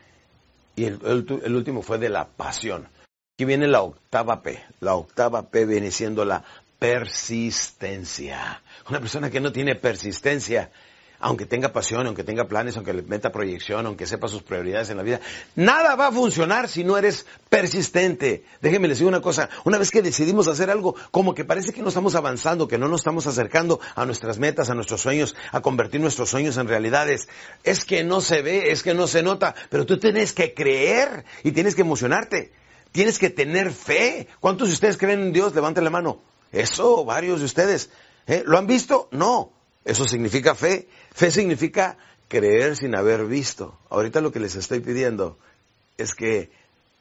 Y 0.76 0.84
el, 0.84 1.26
último 1.56 1.82
fue 1.82 1.98
de 1.98 2.08
la 2.08 2.28
pasión. 2.28 2.88
Aquí 3.34 3.44
viene 3.44 3.66
la 3.66 3.82
octava 3.82 4.40
P. 4.40 4.62
La 4.78 4.94
octava 4.94 5.50
P 5.50 5.66
viene 5.66 5.90
siendo 5.90 6.24
la 6.24 6.44
persistencia. 6.78 8.62
Una 8.88 9.00
persona 9.00 9.30
que 9.30 9.40
no 9.40 9.50
tiene 9.50 9.74
persistencia 9.74 10.70
aunque 11.22 11.46
tenga 11.46 11.72
pasión, 11.72 12.06
aunque 12.06 12.24
tenga 12.24 12.48
planes, 12.48 12.76
aunque 12.76 12.92
le 12.92 13.02
meta 13.02 13.30
proyección, 13.30 13.86
aunque 13.86 14.06
sepa 14.06 14.26
sus 14.28 14.42
prioridades 14.42 14.90
en 14.90 14.96
la 14.96 15.04
vida, 15.04 15.20
nada 15.54 15.94
va 15.94 16.08
a 16.08 16.12
funcionar 16.12 16.68
si 16.68 16.82
no 16.82 16.98
eres 16.98 17.26
persistente. 17.48 18.44
Déjenme 18.60 18.88
les 18.88 18.98
digo 18.98 19.08
una 19.08 19.20
cosa, 19.20 19.48
una 19.64 19.78
vez 19.78 19.90
que 19.90 20.02
decidimos 20.02 20.48
hacer 20.48 20.68
algo, 20.68 20.96
como 21.12 21.34
que 21.34 21.44
parece 21.44 21.72
que 21.72 21.80
no 21.80 21.88
estamos 21.88 22.16
avanzando, 22.16 22.66
que 22.66 22.76
no 22.76 22.88
nos 22.88 23.00
estamos 23.00 23.26
acercando 23.28 23.80
a 23.94 24.04
nuestras 24.04 24.38
metas, 24.38 24.68
a 24.68 24.74
nuestros 24.74 25.00
sueños, 25.00 25.36
a 25.52 25.60
convertir 25.60 26.00
nuestros 26.00 26.28
sueños 26.28 26.56
en 26.56 26.66
realidades, 26.66 27.28
es 27.62 27.84
que 27.84 28.02
no 28.02 28.20
se 28.20 28.42
ve, 28.42 28.72
es 28.72 28.82
que 28.82 28.92
no 28.92 29.06
se 29.06 29.22
nota, 29.22 29.54
pero 29.70 29.86
tú 29.86 29.98
tienes 29.98 30.32
que 30.32 30.54
creer 30.54 31.24
y 31.44 31.52
tienes 31.52 31.76
que 31.76 31.82
emocionarte. 31.82 32.52
Tienes 32.90 33.18
que 33.18 33.30
tener 33.30 33.72
fe. 33.72 34.28
¿Cuántos 34.38 34.68
de 34.68 34.74
ustedes 34.74 34.98
creen 34.98 35.20
en 35.22 35.32
Dios? 35.32 35.54
Levanten 35.54 35.82
la 35.82 35.88
mano. 35.88 36.20
Eso, 36.52 37.06
varios 37.06 37.38
de 37.40 37.46
ustedes. 37.46 37.88
¿Eh? 38.26 38.42
¿Lo 38.44 38.58
han 38.58 38.66
visto? 38.66 39.08
No. 39.12 39.61
Eso 39.84 40.04
significa 40.04 40.54
fe. 40.54 40.88
Fe 41.12 41.30
significa 41.30 41.96
creer 42.28 42.76
sin 42.76 42.94
haber 42.94 43.26
visto. 43.26 43.78
Ahorita 43.90 44.20
lo 44.20 44.32
que 44.32 44.40
les 44.40 44.54
estoy 44.54 44.80
pidiendo 44.80 45.36
es 45.98 46.14
que 46.14 46.50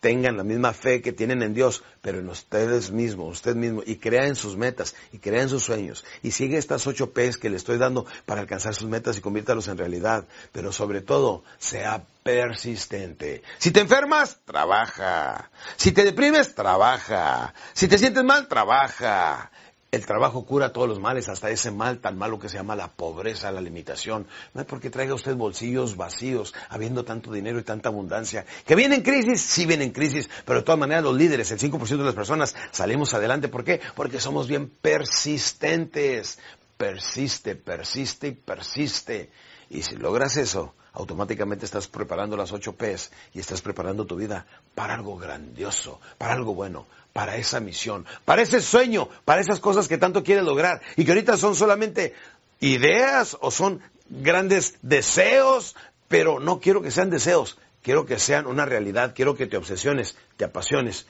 tengan 0.01 0.35
la 0.35 0.43
misma 0.43 0.73
fe 0.73 1.01
que 1.01 1.13
tienen 1.13 1.43
en 1.43 1.53
Dios, 1.53 1.83
pero 2.01 2.19
en 2.19 2.27
ustedes 2.27 2.91
mismos, 2.91 3.37
usted 3.37 3.55
mismo, 3.55 3.83
y 3.85 3.97
crea 3.97 4.25
en 4.25 4.35
sus 4.35 4.57
metas, 4.57 4.95
y 5.13 5.19
crea 5.19 5.43
en 5.43 5.49
sus 5.49 5.63
sueños, 5.63 6.03
y 6.23 6.31
sigue 6.31 6.57
estas 6.57 6.87
ocho 6.87 7.11
P's 7.11 7.37
que 7.37 7.51
le 7.51 7.57
estoy 7.57 7.77
dando 7.77 8.05
para 8.25 8.41
alcanzar 8.41 8.73
sus 8.73 8.89
metas 8.89 9.17
y 9.17 9.21
conviértalos 9.21 9.67
en 9.67 9.77
realidad, 9.77 10.25
pero 10.51 10.71
sobre 10.71 11.01
todo, 11.01 11.43
sea 11.59 12.03
persistente. 12.23 13.43
Si 13.59 13.69
te 13.69 13.79
enfermas, 13.79 14.39
trabaja. 14.43 15.51
Si 15.77 15.91
te 15.91 16.03
deprimes, 16.03 16.55
trabaja. 16.55 17.53
Si 17.73 17.87
te 17.87 17.99
sientes 17.99 18.23
mal, 18.23 18.47
trabaja. 18.47 19.51
El 19.91 20.05
trabajo 20.05 20.45
cura 20.45 20.71
todos 20.71 20.87
los 20.87 21.01
males, 21.01 21.27
hasta 21.27 21.49
ese 21.49 21.69
mal 21.69 21.99
tan 21.99 22.17
malo 22.17 22.39
que 22.39 22.47
se 22.47 22.55
llama 22.55 22.77
la 22.77 22.87
pobreza, 22.87 23.51
la 23.51 23.59
limitación. 23.59 24.25
No 24.53 24.61
es 24.61 24.67
porque 24.67 24.89
traiga 24.89 25.13
usted 25.13 25.35
bolsillos 25.35 25.97
vacíos, 25.97 26.53
habiendo 26.69 27.03
tanto 27.03 27.29
dinero 27.29 27.59
y 27.59 27.63
tanta 27.63 27.89
abundancia. 27.89 28.45
¿Que 28.65 28.75
viene 28.75 28.95
en 28.95 29.01
crisis? 29.01 29.41
Sí 29.41 29.65
viene 29.65 29.83
en 29.83 29.91
crisis, 29.91 30.29
pero 30.45 30.59
de 30.59 30.63
todas 30.63 30.79
maneras 30.79 31.03
los 31.03 31.17
líderes, 31.17 31.51
el 31.51 31.59
5% 31.59 31.97
de 31.97 32.05
las 32.05 32.15
personas, 32.15 32.55
salimos 32.71 33.13
adelante. 33.13 33.49
¿Por 33.49 33.65
qué? 33.65 33.81
Porque 33.93 34.21
somos 34.21 34.47
bien 34.47 34.69
persistentes. 34.69 36.39
Persiste, 36.77 37.57
persiste 37.57 38.29
y 38.29 38.31
persiste. 38.31 39.29
Y 39.69 39.81
si 39.81 39.97
logras 39.97 40.37
eso, 40.37 40.73
automáticamente 40.93 41.65
estás 41.65 41.89
preparando 41.89 42.37
las 42.37 42.53
ocho 42.53 42.77
P's 42.77 43.11
y 43.33 43.39
estás 43.39 43.61
preparando 43.61 44.05
tu 44.05 44.15
vida 44.15 44.45
para 44.73 44.93
algo 44.93 45.17
grandioso, 45.17 45.99
para 46.17 46.33
algo 46.33 46.53
bueno, 46.53 46.87
para 47.13 47.35
esa 47.37 47.59
misión, 47.59 48.05
para 48.25 48.41
ese 48.41 48.61
sueño, 48.61 49.09
para 49.25 49.41
esas 49.41 49.59
cosas 49.59 49.87
que 49.87 49.97
tanto 49.97 50.23
quieres 50.23 50.43
lograr 50.43 50.81
y 50.95 51.05
que 51.05 51.11
ahorita 51.11 51.37
son 51.37 51.55
solamente 51.55 52.13
ideas 52.59 53.37
o 53.41 53.51
son 53.51 53.81
grandes 54.09 54.75
deseos, 54.81 55.75
pero 56.07 56.39
no 56.39 56.59
quiero 56.59 56.81
que 56.81 56.91
sean 56.91 57.09
deseos, 57.09 57.57
quiero 57.81 58.05
que 58.05 58.19
sean 58.19 58.47
una 58.47 58.65
realidad, 58.65 59.13
quiero 59.15 59.35
que 59.35 59.47
te 59.47 59.57
obsesiones, 59.57 60.15
te 60.37 60.45
apasiones, 60.45 61.05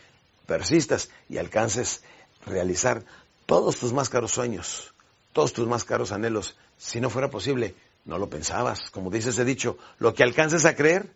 persistas 0.45 1.09
y 1.29 1.37
alcances 1.37 2.03
realizar 2.45 3.03
todos 3.45 3.77
tus 3.77 3.93
más 3.93 4.09
caros 4.09 4.31
sueños, 4.31 4.93
todos 5.33 5.53
tus 5.53 5.67
más 5.67 5.83
caros 5.83 6.11
anhelos. 6.11 6.57
Si 6.77 6.99
no 6.99 7.09
fuera 7.09 7.29
posible, 7.29 7.75
no 8.05 8.17
lo 8.17 8.29
pensabas. 8.29 8.89
Como 8.89 9.11
dice 9.11 9.29
ese 9.29 9.45
dicho, 9.45 9.77
lo 9.99 10.13
que 10.13 10.23
alcances 10.23 10.65
a 10.65 10.75
creer, 10.75 11.13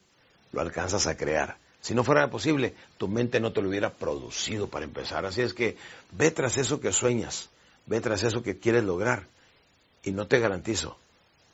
lo 0.51 0.61
alcanzas 0.61 1.07
a 1.07 1.17
crear. 1.17 1.57
Si 1.85 1.93
no 1.93 2.03
fuera 2.03 2.31
posible, 2.31 2.73
tu 2.97 3.07
mente 3.07 3.39
no 3.39 3.53
te 3.53 3.61
lo 3.61 3.69
hubiera 3.69 3.93
producido 3.93 4.67
para 4.67 4.85
empezar. 4.85 5.23
Así 5.27 5.41
es 5.43 5.53
que 5.53 5.77
ve 6.13 6.31
tras 6.31 6.57
eso 6.57 6.79
que 6.79 6.91
sueñas, 6.91 7.51
ve 7.85 8.01
tras 8.01 8.23
eso 8.23 8.41
que 8.41 8.57
quieres 8.57 8.83
lograr 8.83 9.27
Y 10.01 10.11
no 10.11 10.25
te 10.25 10.39
garantizo, 10.39 10.97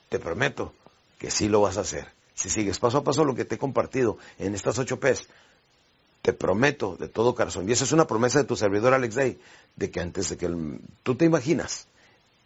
te 0.08 0.20
prometo 0.20 0.74
que 1.20 1.32
sí 1.32 1.50
lo 1.50 1.60
vas 1.60 1.76
a 1.76 1.82
hacer. 1.82 2.08
Si 2.34 2.50
sigues 2.50 2.80
paso 2.80 3.00
a 3.00 3.04
paso 3.04 3.26
lo 3.26 3.36
que 3.36 3.44
te 3.44 3.56
he 3.56 3.58
compartido 3.58 4.20
en 4.40 4.56
estas 4.56 4.80
ocho 4.80 5.02
P's, 5.02 5.28
te 6.22 6.32
prometo 6.32 6.96
de 6.96 7.10
todo 7.10 7.36
corazón, 7.36 7.68
y 7.68 7.74
esa 7.74 7.84
es 7.84 7.92
una 7.92 8.08
promesa 8.08 8.40
de 8.40 8.46
tu 8.46 8.56
servidor 8.56 8.94
Alex 8.94 9.16
Day, 9.16 9.38
de 9.76 9.92
que 9.92 10.00
antes 10.00 10.30
de 10.30 10.38
que 10.38 10.50
tú 11.04 11.16
te 11.16 11.26
imaginas, 11.26 11.88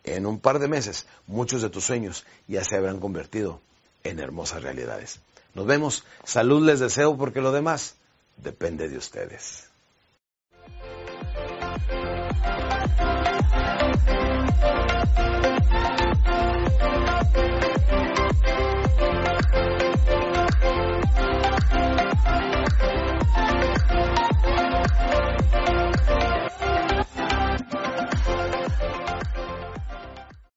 en 0.03 0.25
un 0.25 0.39
par 0.39 0.57
de 0.57 0.67
meses, 0.67 1.05
muchos 1.27 1.61
de 1.61 1.69
tus 1.69 1.85
sueños 1.85 2.25
ya 2.47 2.63
se 2.63 2.77
habrán 2.77 2.99
convertido 2.99 3.61
en 4.03 4.19
hermosas 4.19 4.63
realidades. 4.63 5.19
Nos 5.55 5.65
vemos, 5.65 6.03
salud 6.23 6.63
les 6.63 6.79
deseo 6.79 7.17
porque 7.17 7.41
lo 7.41 7.51
demás 7.51 7.95
depende 8.37 8.89
de 8.89 8.97
ustedes. 8.97 9.69